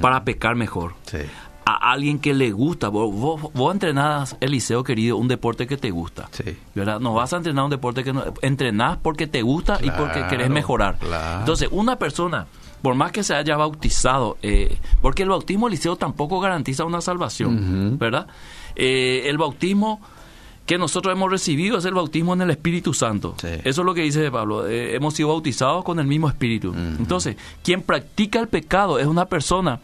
[0.00, 0.94] Para pecar mejor.
[1.04, 1.18] Sí.
[1.64, 2.88] A alguien que le gusta.
[2.88, 6.28] Vos, vos, vos entrenás, Eliseo querido, un deporte que te gusta.
[6.32, 6.56] Sí.
[6.74, 6.98] ¿verdad?
[6.98, 8.24] No vas a entrenar un deporte que no...
[8.42, 10.98] Entrenás porque te gusta y porque querés mejorar.
[10.98, 11.40] claro.
[11.40, 12.46] Entonces, una persona,
[12.82, 17.96] por más que se haya bautizado, eh, porque el bautismo Eliseo tampoco garantiza una salvación.
[17.98, 18.26] ¿verdad?
[18.74, 20.00] Eh, el bautismo
[20.66, 23.34] que nosotros hemos recibido es el bautismo en el Espíritu Santo.
[23.40, 23.48] Sí.
[23.64, 24.68] Eso es lo que dice Pablo.
[24.68, 26.72] eh, hemos sido bautizados con el mismo Espíritu.
[26.98, 29.80] Entonces, quien practica el pecado es una persona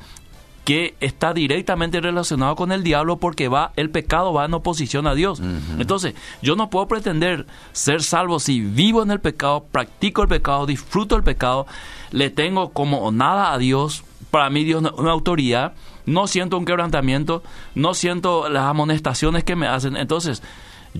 [0.64, 5.14] que está directamente relacionado con el diablo porque va el pecado va en oposición a
[5.14, 5.41] Dios.
[5.79, 10.67] Entonces, yo no puedo pretender ser salvo si vivo en el pecado, practico el pecado,
[10.67, 11.67] disfruto el pecado,
[12.11, 14.05] le tengo como nada a Dios.
[14.31, 15.73] Para mí Dios es una autoridad,
[16.05, 17.43] no siento un quebrantamiento,
[17.75, 19.97] no siento las amonestaciones que me hacen.
[19.97, 20.43] Entonces,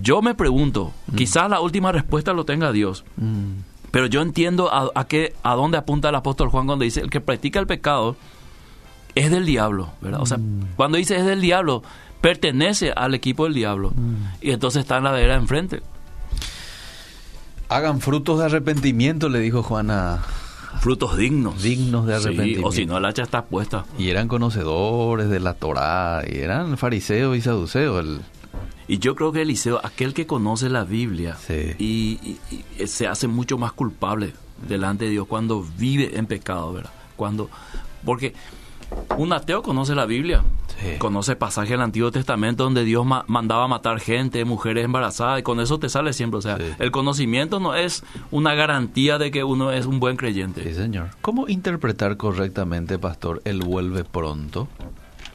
[0.01, 3.03] yo me pregunto, quizás la última respuesta lo tenga Dios.
[3.17, 3.61] Mm.
[3.91, 7.09] Pero yo entiendo a, a, qué, a dónde apunta el apóstol Juan cuando dice, el
[7.09, 8.15] que practica el pecado
[9.15, 10.21] es del diablo, ¿verdad?
[10.21, 10.37] O sea,
[10.75, 11.81] cuando dice es del diablo,
[12.21, 13.91] pertenece al equipo del diablo.
[14.41, 15.81] Y entonces está en la vereda enfrente.
[17.69, 20.19] Hagan frutos de arrepentimiento, le dijo Juana.
[20.81, 21.61] Frutos dignos.
[21.61, 22.67] Dignos de Sí, arrepentimiento.
[22.67, 23.85] o si no, el hacha está puesta.
[23.97, 27.99] Y eran conocedores de la Torá, y eran fariseos y saduceos.
[28.05, 28.21] El...
[28.89, 31.73] Y yo creo que Eliseo, aquel que conoce la Biblia Sí.
[31.77, 34.33] y, y- y se hace mucho más culpable
[34.67, 36.89] delante de Dios cuando vive en pecado, ¿verdad?
[37.15, 37.49] Cuando,
[38.03, 38.33] porque
[39.17, 40.43] un ateo conoce la Biblia,
[40.81, 40.97] Sí.
[40.97, 45.59] conoce pasajes del Antiguo Testamento donde Dios ma- mandaba matar gente, mujeres embarazadas, y con
[45.59, 46.39] eso te sale siempre.
[46.39, 46.63] O sea, Sí.
[46.79, 50.63] el conocimiento no es una garantía de que uno es un buen creyente.
[50.63, 51.09] Sí, señor.
[51.21, 54.67] ¿Cómo interpretar correctamente, pastor, el vuelve pronto?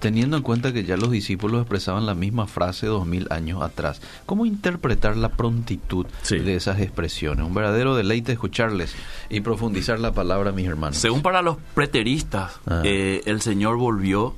[0.00, 4.00] Teniendo en cuenta que ya los discípulos expresaban la misma frase dos mil años atrás.
[4.26, 6.38] ¿Cómo interpretar la prontitud Sí.
[6.38, 7.46] de esas expresiones?
[7.46, 8.94] Un verdadero deleite escucharles
[9.30, 10.98] y profundizar la palabra, mis hermanos.
[10.98, 12.82] Según para los preteristas, Ah.
[12.84, 14.34] eh, el Señor volvió,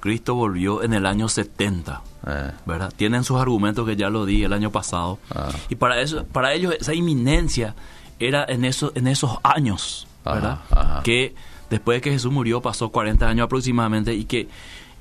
[0.00, 2.02] Cristo volvió en el año 70.
[2.26, 2.92] Eh, ¿verdad?
[2.96, 5.18] Tienen sus argumentos que ya lo di el año pasado.
[5.34, 5.48] Ah.
[5.68, 7.74] Y para eso, para ellos esa inminencia
[8.18, 10.60] era en esos, en esos años, ¿verdad?
[10.70, 11.02] Ajá, ajá.
[11.02, 11.34] Que
[11.70, 14.48] después de que Jesús murió pasó 40 años aproximadamente y que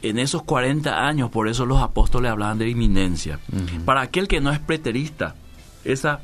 [0.01, 3.39] en esos 40 años, por eso los apóstoles hablaban de inminencia.
[3.86, 5.36] Para aquel que no es preterista,
[5.84, 6.19] esa,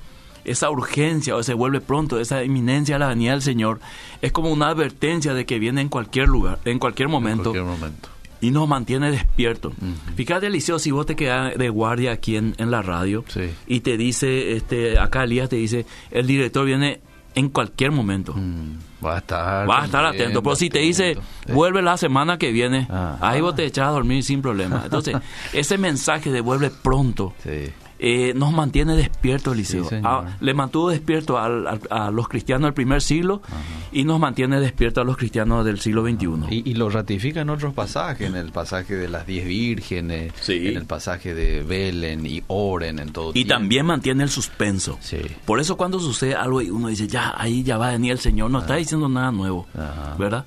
[0.46, 3.80] esa urgencia o se vuelve pronto, esa inminencia a la venida del Señor,
[4.22, 7.50] es como una advertencia de que viene en cualquier lugar, en cualquier momento.
[7.56, 8.10] En cualquier momento.
[8.44, 9.72] Y nos mantiene despierto.
[10.16, 13.52] Fíjate, Eliseo, si vos te quedas de guardia aquí en, en la radio Sí.
[13.68, 17.02] y te dice, este, acá Elías te dice, el director viene
[17.36, 18.34] en cualquier momento.
[18.36, 19.66] Mm, Va a estar.
[19.68, 20.44] Vas a estar atento.
[20.44, 21.16] Pero si te dice.
[21.16, 21.52] Sí.
[21.54, 23.18] vuelve la semana que viene, Ah.
[23.20, 24.82] ahí vos te echas a dormir sin problema.
[24.84, 25.16] Entonces,
[25.54, 27.72] ese mensaje de vuelve pronto Sí.
[28.04, 29.88] Eh, nos mantiene despiertos, Eliseo.
[29.88, 29.98] Sí.
[30.04, 33.44] Ah, le mantuvo despierto al- al- a los cristianos del primer siglo
[33.92, 36.28] y nos mantiene despiertos a los cristianos del siglo XXI.
[36.50, 40.68] Y, y lo ratifica en otros pasajes, en el pasaje de las diez vírgenes, Sí.
[40.70, 43.54] en el pasaje de velen y oren en todo Y tiempo.
[43.54, 44.98] también mantiene el suspenso.
[45.00, 45.18] Sí.
[45.46, 48.20] Por eso cuando sucede algo y uno dice, ya, ahí ya va a venir el
[48.20, 50.46] Señor, no está diciendo nada nuevo, Ajá, ¿verdad?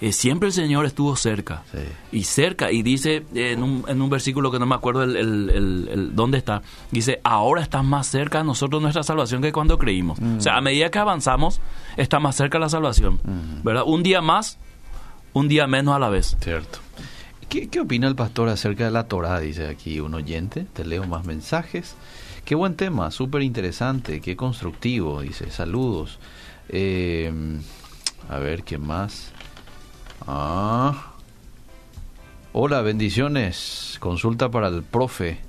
[0.00, 1.62] Eh, siempre el Señor estuvo cerca.
[2.10, 5.14] Y cerca, y dice eh, en un, en un versículo que no me acuerdo el,
[5.16, 9.52] el- el- el- dónde está, dice, ahora está más cerca a nosotros nuestra salvación que
[9.52, 10.18] cuando creímos.
[10.20, 11.60] O sea, a medida que avanzamos,
[11.96, 13.20] está más cerca la salvación,
[13.62, 13.84] ¿verdad?
[13.86, 14.58] Un día más,
[15.32, 16.36] un día menos a la vez.
[16.40, 16.78] Cierto.
[17.48, 19.40] ¿Qué, qué opina el pastor acerca de la Torah?
[19.40, 20.66] Dice aquí un oyente.
[20.72, 21.96] Te leo más mensajes.
[22.44, 25.20] Qué buen tema, súper interesante, qué constructivo.
[25.20, 26.18] Dice, saludos.
[26.68, 27.32] Eh,
[28.28, 29.32] a ver, ¿qué más?
[30.26, 31.12] Ah.
[32.52, 33.96] Hola, bendiciones.
[34.00, 35.47] Consulta para el profe.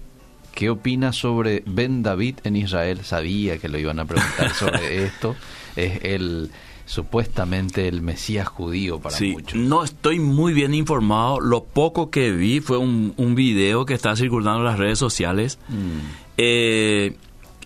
[0.53, 3.01] ¿Qué opina sobre Ben David en Israel?
[3.03, 5.35] Sabía que lo iban a preguntar sobre esto.
[5.75, 6.51] Es el
[6.85, 9.53] supuestamente el Mesías judío para Sí, muchos.
[9.59, 11.39] no estoy muy bien informado.
[11.39, 15.59] Lo poco que vi fue un, un video que está circulando en las redes sociales.
[15.69, 15.99] Mm.
[16.37, 17.15] Eh,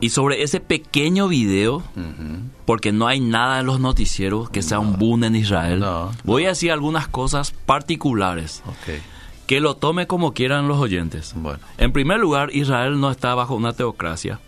[0.01, 1.81] y sobre ese pequeño video,
[2.65, 6.43] porque no hay nada en los noticieros que sea un boom en Israel, No, voy
[6.45, 8.61] a decir algunas cosas particulares.
[8.65, 8.95] Ok,
[9.47, 11.33] Que lo tome como quieran los oyentes.
[11.35, 11.59] bueno.
[11.77, 14.39] En primer lugar, Israel no está bajo una teocracia.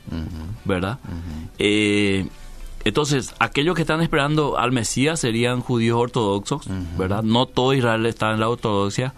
[0.66, 1.00] ¿verdad?
[1.60, 2.28] Eh,
[2.84, 7.24] entonces, aquellos que están esperando al Mesías serían judíos ortodoxos, ¿verdad?
[7.24, 9.16] No todo Israel está en la ortodoxia.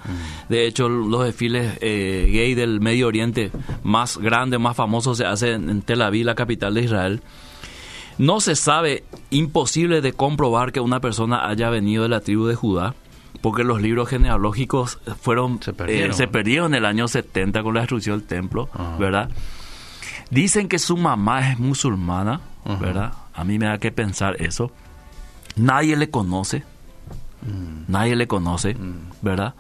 [0.48, 3.52] De hecho, los desfiles eh, gay del Medio Oriente
[3.84, 7.22] más grandes, más famosos se hacen en Tel Aviv, la capital de Israel.
[8.18, 12.56] No se sabe, imposible de comprobar que una persona haya venido de la tribu de
[12.56, 12.96] Judá,
[13.42, 16.12] porque los libros genealógicos fueron Se perdieron.
[16.12, 18.98] eh, se perdieron en el año 70 con la destrucción del templo, Ajá.
[18.98, 19.30] ¿verdad?
[20.30, 22.42] Dicen que su mamá es musulmana.
[22.82, 23.14] ¿verdad?
[23.34, 24.72] A mí me da que pensar eso.
[25.56, 26.64] Nadie le conoce,
[27.44, 27.86] Mm.
[27.90, 28.76] nadie le conoce,
[29.22, 29.54] ¿verdad?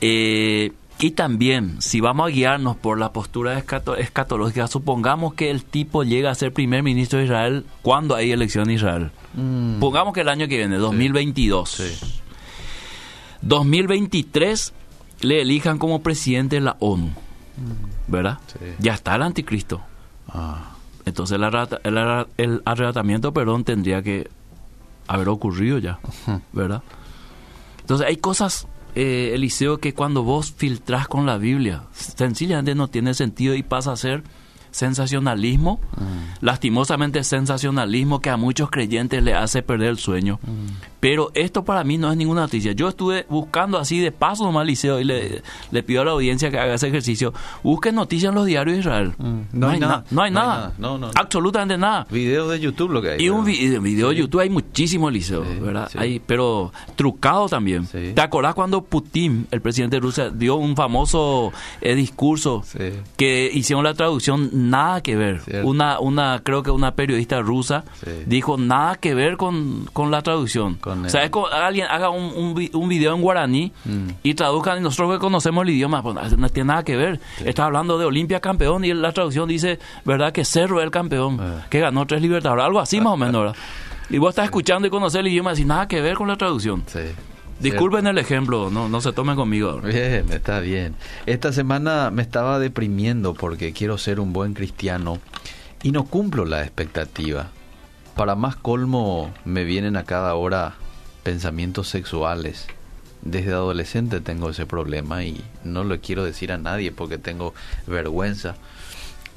[0.00, 5.64] Eh, y también, si vamos a guiarnos por la postura escato- escatológica, supongamos que el
[5.64, 9.10] tipo llega a ser primer ministro de Israel cuando hay elección en Israel.
[9.34, 9.80] Mm.
[9.80, 11.68] Pongamos que el año que viene, 2022.
[11.68, 12.22] Sí.
[13.48, 14.72] 2023
[15.22, 17.10] le elijan como presidente de la ONU,
[18.06, 18.38] ¿verdad?
[18.48, 18.58] Sí.
[18.78, 19.80] Ya está el anticristo.
[20.28, 20.72] Ah,
[21.04, 24.28] Entonces el, arrata- el arra- el arrebatamiento, perdón, tendría que
[25.06, 25.98] haber ocurrido ya,
[26.52, 26.82] ¿verdad?
[27.80, 33.14] Entonces hay cosas, eh, Eliseo, que cuando vos filtrás con la Biblia, sencillamente no tiene
[33.14, 34.24] sentido y pasa a ser
[34.76, 35.80] sensacionalismo,
[36.40, 40.38] lastimosamente sensacionalismo que a muchos creyentes le hace perder el sueño.
[41.00, 42.72] Pero esto para mí no es ninguna noticia.
[42.72, 46.50] Yo estuve buscando así de paso nomás, Liceo, y le, le pido a la audiencia
[46.50, 47.32] que haga ese ejercicio.
[47.62, 49.12] Busquen noticias en los diarios de Israel.
[49.52, 50.04] No, hay nada.
[50.10, 50.72] No hay nada.
[50.78, 51.10] No, no, no.
[51.14, 52.06] Absolutamente nada.
[52.10, 53.22] Videos de YouTube lo que hay.
[53.22, 55.88] Y un vi- video de YouTube hay muchísimo, Liceo, Sí, ¿verdad?
[55.92, 55.98] sí.
[55.98, 57.86] Hay, pero trucado también.
[57.86, 62.64] ¿Te acordás cuando Putin, el presidente de Rusia, dio un famoso eh, discurso
[63.16, 65.40] que hicieron la traducción nada que ver?
[65.40, 65.68] Cierto.
[65.68, 68.10] Una, una, creo que una periodista rusa Sí.
[68.26, 70.74] dijo nada que ver con, con la traducción.
[70.74, 74.08] Con o sea, es como alguien haga un, un, vi- un video en guaraní Mm.
[74.22, 77.20] y traduzcan, y nosotros que conocemos el idioma, pues no tiene nada que ver.
[77.44, 80.32] Está hablando de Olimpia campeón y la traducción dice, ¿verdad?
[80.32, 81.66] Que Cerro es el campeón, Ah.
[81.70, 83.56] que ganó tres libertadores, algo así más o menos, ¿verdad?
[84.08, 86.36] Y vos estás escuchando y conoces el idioma y decís, nada que ver con la
[86.36, 86.84] traducción.
[86.86, 87.00] Sí.
[87.60, 89.80] Disculpen el ejemplo, no, no se tomen conmigo.
[89.80, 90.94] Bien, está bien.
[91.24, 95.18] Esta semana me estaba deprimiendo porque quiero ser un buen cristiano
[95.82, 97.48] y no cumplo la expectativa.
[98.14, 100.74] Para más colmo me vienen a cada hora
[101.22, 102.66] pensamientos sexuales.
[103.22, 107.54] Desde adolescente tengo ese problema y no lo quiero decir a nadie porque tengo
[107.86, 108.56] vergüenza.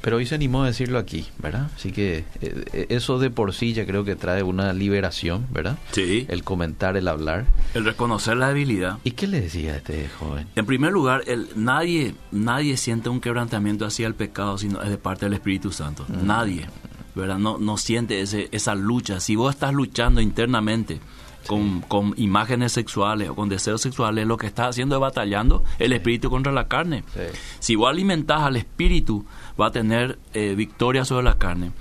[0.02, 1.70] Pero hoy se animó a decirlo aquí, ¿verdad?
[1.76, 5.78] Así que eh, eso de por sí ya creo que trae una liberación, ¿verdad?
[5.92, 6.26] Sí.
[6.30, 7.46] El comentar, el hablar.
[7.74, 8.98] El reconocer la debilidad.
[9.04, 10.48] ¿Y qué le decía a este joven?
[10.56, 14.98] En primer lugar, el, nadie, nadie siente un quebrantamiento hacia el pecado, sino es de
[14.98, 16.06] parte del Espíritu Santo.
[16.08, 16.68] Nadie,
[17.14, 17.38] ¿verdad?
[17.38, 19.20] No, no siente ese, esa lucha.
[19.20, 21.00] Si vos estás luchando internamente
[21.48, 25.94] con, con imágenes sexuales o con deseos sexuales, lo que estás haciendo es batallando el
[25.94, 27.04] espíritu contra la carne.
[27.14, 27.22] Sí.
[27.60, 29.26] Si vos alimentás al espíritu,
[29.60, 31.72] va a tener eh, victoria sobre la carne.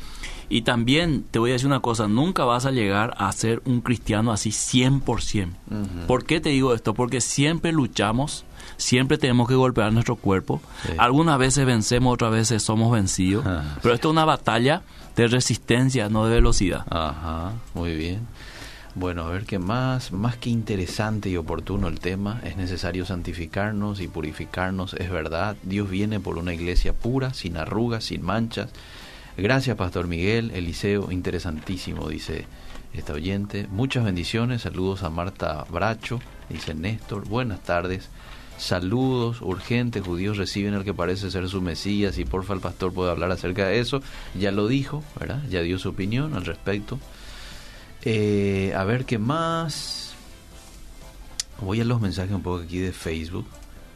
[0.50, 3.82] Y también te voy a decir una cosa, nunca vas a llegar a ser un
[3.82, 5.50] cristiano así 100%.
[6.06, 6.94] ¿Por qué te digo esto?
[6.94, 8.44] Porque siempre luchamos,
[8.78, 10.62] siempre tenemos que golpear nuestro cuerpo.
[10.96, 13.44] Algunas veces vencemos, otras veces somos vencidos.
[13.82, 14.82] Pero esto es una batalla
[15.16, 16.86] de resistencia, no de velocidad.
[16.88, 18.26] Ajá, muy bien.
[18.94, 20.12] Bueno, a ver qué más.
[20.12, 25.56] Más que interesante y oportuno el tema, es necesario santificarnos y purificarnos, es verdad.
[25.62, 28.70] Dios viene por una iglesia pura, sin arrugas, sin manchas.
[29.36, 30.50] Gracias, Pastor Miguel.
[30.52, 32.46] Eliseo, interesantísimo, dice
[32.92, 33.68] esta oyente.
[33.70, 34.62] Muchas bendiciones.
[34.62, 37.28] Saludos a Marta Bracho, dice Néstor.
[37.28, 38.08] Buenas tardes.
[38.56, 43.12] Saludos urgentes, judíos reciben al que parece ser su Mesías y porfa el pastor puede
[43.12, 44.02] hablar acerca de eso.
[44.36, 45.40] Ya lo dijo, ¿verdad?
[45.48, 46.98] Ya dio su opinión al respecto.
[48.04, 50.14] Eh, a ver qué más.
[51.60, 53.46] Voy a los mensajes un poco aquí de Facebook.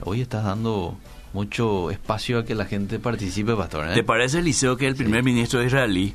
[0.04, 0.96] Hoy estás dando
[1.32, 3.88] mucho espacio a que la gente participe, pastor.
[3.88, 3.94] ¿eh?
[3.94, 6.14] ¿Te parece, Eliseo, que el primer ministro israelí,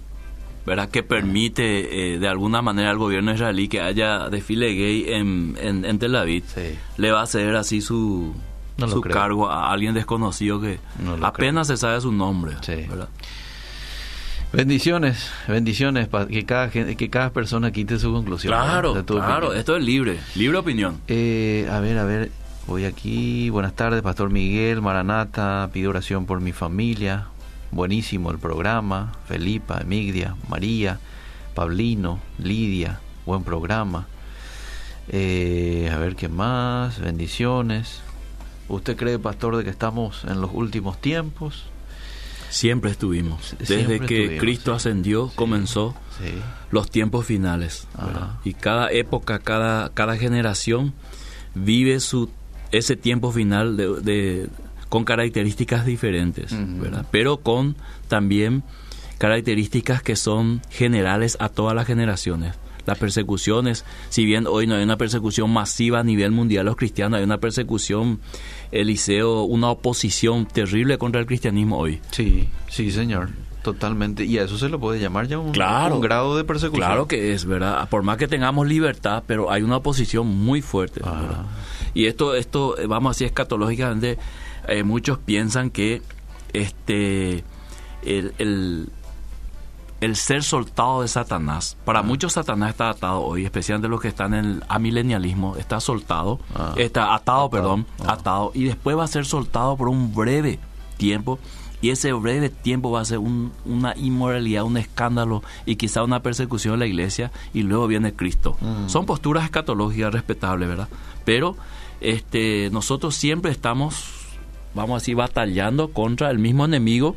[0.65, 0.89] ¿verdad?
[0.89, 5.99] que permite eh, de alguna manera al gobierno israelí que haya desfile gay en, en,
[5.99, 6.43] Tel Aviv,
[6.97, 8.35] le va a ceder así su,
[8.77, 10.79] su cargo a alguien desconocido que
[11.21, 12.55] apenas se sabe su nombre?
[12.67, 13.09] ¿verdad?
[14.53, 18.53] Bendiciones, bendiciones, que cada, que cada persona quite su conclusión.
[18.53, 21.01] Claro, claro, esto es libre, libre opinión.
[21.09, 22.31] Eh, a ver, a ver,
[22.65, 23.49] voy aquí.
[23.49, 27.27] Buenas tardes, Pastor Miguel, Maranata, pido oración por mi familia.
[27.71, 29.11] Buenísimo el programa.
[29.27, 30.99] Felipa, Emigdia, María,
[31.53, 34.07] Pablino, Lidia, buen programa.
[35.09, 37.99] Eh, a ver qué más, bendiciones.
[38.69, 41.65] ¿Usted cree, Pastor, de que estamos en los últimos tiempos?
[42.49, 43.55] Siempre estuvimos.
[43.59, 45.95] Desde que Cristo ascendió, comenzó
[46.71, 47.87] los tiempos finales.
[48.43, 50.93] Y cada época, cada, cada generación
[51.55, 52.29] vive su,
[52.71, 54.49] ese tiempo final de,
[54.89, 56.55] con características diferentes,
[57.11, 57.75] pero con
[58.07, 58.63] también
[59.17, 62.55] características que son generales a todas las generaciones.
[62.85, 67.17] Las persecuciones, si bien hoy no hay una persecución masiva a nivel mundial los cristianos,
[67.17, 68.21] hay una persecución,
[68.71, 71.99] Eliseo, una oposición terrible contra el cristianismo hoy.
[72.11, 73.29] Sí, sí, señor.
[73.63, 74.23] Totalmente.
[74.23, 76.87] Y a eso se lo puede llamar ya un, grado de persecución.
[76.87, 77.89] Claro que es, ¿verdad?
[77.89, 81.01] Por más que tengamos libertad, pero hay una oposición muy fuerte.
[81.03, 81.43] Ah.
[81.93, 84.17] Y esto, esto, vamos así escatológicamente,
[84.69, 86.01] eh, muchos piensan que
[86.53, 87.43] este
[88.03, 88.89] el, el
[90.15, 91.77] ser soltado de Satanás.
[91.85, 96.39] Para muchos Satanás está atado hoy, especialmente los que están en el amilenialismo, está soltado,
[96.55, 96.73] ah.
[96.77, 98.13] está atado, perdón, ah.
[98.13, 100.59] atado, y después va a ser soltado por un breve
[100.97, 101.39] tiempo.
[101.79, 106.73] Y ese breve tiempo va a ser una inmoralidad, un escándalo y quizá una persecución
[106.73, 108.57] en la iglesia y luego viene Cristo.
[108.61, 108.89] Mm.
[108.89, 110.89] Son posturas escatológicas respetables, ¿verdad?
[111.23, 111.55] Pero
[112.01, 114.16] este, nosotros siempre estamos
[114.73, 117.15] vamos así, batallando contra el mismo enemigo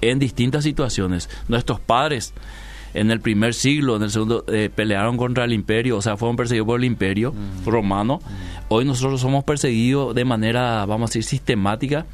[0.00, 1.28] en distintas situaciones.
[1.48, 2.34] Nuestros padres
[2.94, 6.36] en el primer siglo, en el segundo, eh, pelearon contra el imperio, o sea, fueron
[6.36, 7.34] perseguidos por el imperio
[7.66, 8.20] romano.
[8.68, 12.06] Hoy nosotros somos perseguidos de manera, vamos a decir, sistemática.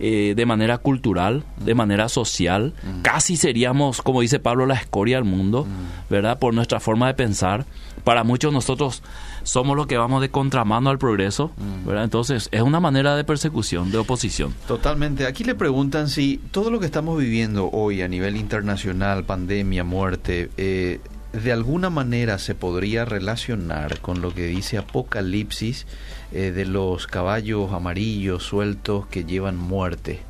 [0.00, 5.24] Eh, de manera cultural, de manera social, casi seríamos, como dice Pablo, la escoria del
[5.24, 5.68] mundo,
[6.10, 6.40] ¿verdad?
[6.40, 7.64] Por nuestra forma de pensar.
[8.04, 9.02] Para muchos nosotros
[9.42, 11.86] somos los que vamos de contramano al progreso, mm.
[11.86, 12.04] ¿verdad?
[12.04, 14.54] Entonces, es una manera de persecución, de oposición.
[14.68, 15.26] Totalmente.
[15.26, 20.50] Aquí le preguntan si todo lo que estamos viviendo hoy a nivel internacional, pandemia, muerte,
[20.58, 21.00] eh,
[21.32, 25.86] de alguna manera se podría relacionar con lo que dice Apocalipsis
[26.32, 30.20] eh, de los caballos amarillos sueltos que llevan muerte.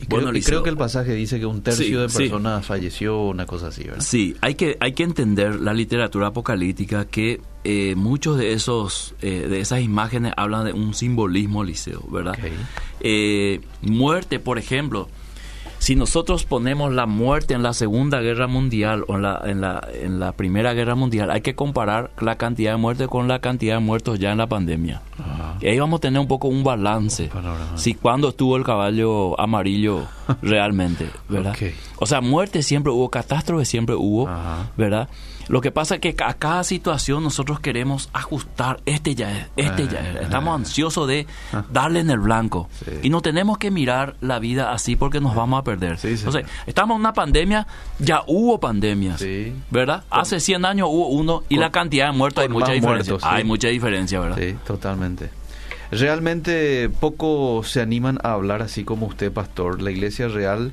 [0.00, 3.46] Y creo, bueno, creo que el pasaje dice que un tercio de personas falleció, una
[3.46, 4.00] cosa así, ¿verdad?
[4.00, 9.46] Sí, hay que, hay que entender la literatura apocalíptica que eh, muchos de esos eh,
[9.48, 12.36] de esas imágenes hablan de un simbolismo, Liceo, ¿verdad?
[13.00, 15.08] Eh, muerte, por ejemplo,
[15.84, 19.86] si nosotros ponemos la muerte en la Segunda Guerra Mundial o en la, en la,
[19.92, 23.74] en la Primera Guerra Mundial, hay que comparar la cantidad de muertes con la cantidad
[23.74, 25.02] de muertos ya en la pandemia.
[25.60, 27.30] Y ahí vamos a tener un poco un balance.
[27.74, 30.06] Si cuando estuvo el caballo amarillo
[30.40, 31.54] realmente, ¿verdad?
[31.98, 34.26] O sea, muerte siempre hubo, catástrofe siempre hubo,
[34.78, 35.10] ¿verdad?
[35.48, 39.88] Lo que pasa es que a cada situación nosotros queremos ajustar, este ya es, este
[39.88, 40.22] ya es.
[40.22, 41.64] Estamos ansiosos de ah.
[41.70, 42.68] darle en el blanco.
[43.02, 45.98] Y no tenemos que mirar la vida así porque nos vamos a perder.
[46.02, 47.66] Entonces, estamos en una pandemia,
[47.98, 49.24] ya hubo pandemias,
[49.70, 50.04] ¿verdad?
[50.10, 53.16] Hace 100 años hubo uno y la cantidad de muertos hay mucha diferencia.
[53.22, 54.38] hay mucha diferencia, ¿verdad?
[54.38, 55.30] Sí, totalmente.
[55.90, 59.80] Realmente poco se animan a hablar así como usted, pastor.
[59.80, 60.72] La iglesia real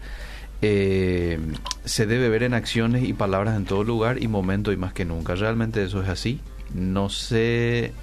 [0.61, 1.39] eh,
[1.85, 5.05] se debe ver en acciones y palabras en todo lugar y momento y más que
[5.05, 5.35] nunca.
[5.35, 6.39] Realmente eso es así.
[6.73, 7.93] No sé,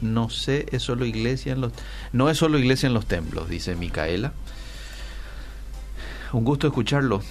[0.00, 1.72] no sé, es solo iglesia en los,
[2.12, 4.32] no es solo iglesia en los templos, dice Micaela.
[6.32, 7.22] Un gusto escucharlo,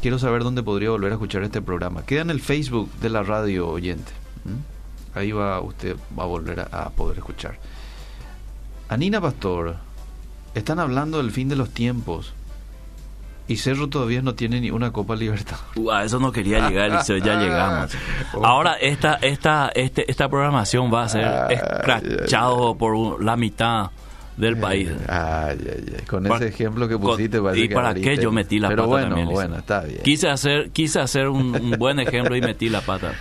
[0.00, 2.04] quiero saber dónde podría volver a escuchar este programa.
[2.04, 4.12] Queda en el Facebook de la radio oyente.
[4.44, 5.18] ¿Mm?
[5.18, 7.58] Ahí va usted va a volver a, a poder escuchar.
[8.88, 9.76] Anina Pastor,
[10.54, 12.32] están hablando del fin de los tiempos.
[13.48, 15.56] Y Cerro todavía no tiene ni una Copa Libertad.
[15.74, 17.90] Uh, a eso no quería llegar, Eliseo, ya llegamos.
[18.42, 23.90] Ahora esta esta este, esta programación va a ser Ah, escrachado por la mitad
[24.36, 24.88] del país.
[25.08, 26.04] Ay, ay, ay.
[26.06, 28.82] Con Para- ese ejemplo que pusiste, ¿Y que para abriste- qué yo metí la Pero
[28.82, 30.00] pata bueno, también, bueno, está bien.
[30.04, 33.14] Quise hacer quise hacer un, un buen ejemplo y metí la pata.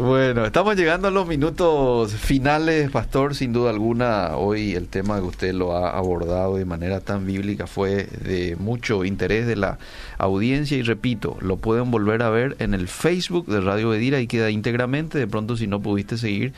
[0.00, 3.34] Bueno, estamos llegando a los minutos finales, Pastor.
[3.34, 7.66] Sin duda alguna, hoy el tema que usted lo ha abordado de manera tan bíblica
[7.66, 9.80] fue de mucho interés de la
[10.16, 10.78] audiencia.
[10.78, 14.50] Y repito, lo pueden volver a ver en el Facebook de Radio Bedira y queda
[14.50, 15.18] íntegramente.
[15.18, 16.52] De pronto, si no pudiste seguir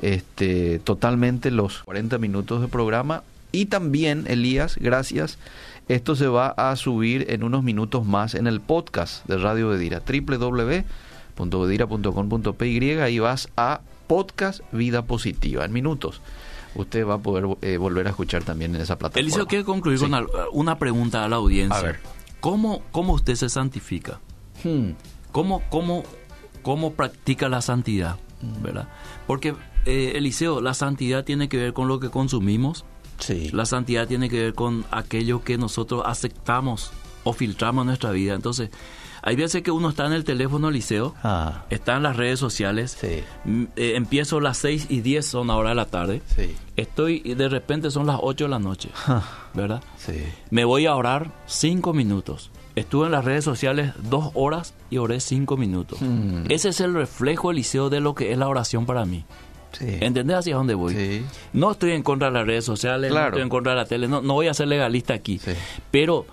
[0.00, 3.22] este, totalmente los 40 minutos de programa.
[3.52, 5.36] Y también, Elías, gracias.
[5.88, 10.00] Esto se va a subir en unos minutos más en el podcast de Radio Bedira,
[11.38, 16.20] www.bedira.com.py y vas a podcast Vida Positiva en minutos.
[16.74, 19.20] Usted va a poder eh, volver a escuchar también en esa plataforma.
[19.22, 20.04] Eliseo, quiero concluir Sí.
[20.04, 21.78] con al- una pregunta a la audiencia.
[21.78, 22.00] A ver.
[22.40, 24.20] ¿Cómo, ¿Cómo usted se santifica?
[24.64, 24.90] Hmm.
[25.32, 26.04] ¿Cómo, cómo,
[26.62, 28.16] cómo practica la santidad?
[28.42, 28.62] Mm.
[28.62, 28.88] ¿Verdad?
[29.26, 29.54] Porque,
[29.86, 32.84] eh, Eliseo, la santidad tiene que ver con lo que consumimos,
[33.18, 33.50] Sí.
[33.52, 36.92] la santidad tiene que ver con aquello que nosotros aceptamos
[37.24, 38.34] o filtramos en nuestra vida.
[38.34, 38.70] Entonces,
[39.22, 42.96] hay veces que uno está en el teléfono, Eliseo, Ah, está en las redes sociales,
[43.00, 43.22] sí.
[43.76, 46.54] eh, empiezo las 6 y 10 son ahora de la tarde, Sí.
[46.76, 48.90] estoy y de repente son las 8 de la noche,
[49.54, 49.82] ¿verdad?
[49.96, 50.22] Sí.
[50.50, 52.50] Me voy a orar 5 minutos.
[52.76, 56.00] Estuve en las redes sociales dos horas y oré 5 minutos.
[56.00, 56.44] Mm.
[56.48, 59.24] Ese es el reflejo, Eliseo, de lo que es la oración para mí.
[59.72, 59.84] Sí.
[60.00, 60.94] ¿Entendés hacia dónde voy?
[60.94, 61.26] Sí.
[61.52, 63.24] No estoy en contra de las redes sociales, Claro.
[63.24, 65.38] no estoy en contra de la tele, no, no voy a ser legalista aquí.
[65.40, 65.50] Sí.
[65.90, 66.24] Pero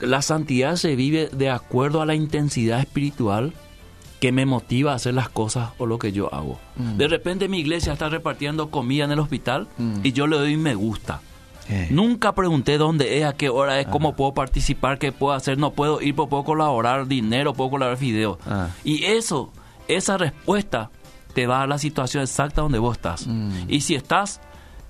[0.00, 3.52] la santidad se vive de acuerdo a la intensidad espiritual
[4.20, 6.58] que me motiva a hacer las cosas o lo que yo hago.
[6.76, 6.96] Mm.
[6.96, 10.00] De repente mi iglesia está repartiendo comida en el hospital Mm.
[10.02, 11.20] y yo le doy me gusta.
[11.68, 11.88] Eh.
[11.90, 15.72] Nunca pregunté dónde es, a qué hora es, cómo puedo participar, qué puedo hacer, no
[15.72, 18.38] puedo ir, pero puedo colaborar dinero, puedo colaborar video.
[18.46, 18.68] Ah.
[18.84, 19.52] Y eso,
[19.86, 20.90] esa respuesta
[21.34, 23.26] te va a la situación exacta donde vos estás.
[23.26, 23.50] Mm.
[23.68, 24.40] Y si estás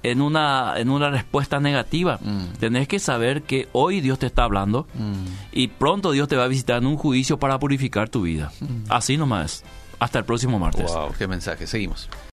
[0.03, 2.59] en una, en una respuesta negativa, Mm.
[2.61, 5.13] tenés que saber que hoy Dios te está hablando Mm.
[5.53, 8.53] y pronto Dios te va a visitar en un juicio para purificar tu vida.
[8.89, 9.65] Así nomás.
[10.01, 10.93] Hasta el próximo martes.
[10.93, 11.67] Wow, qué mensaje.
[11.67, 12.09] Seguimos.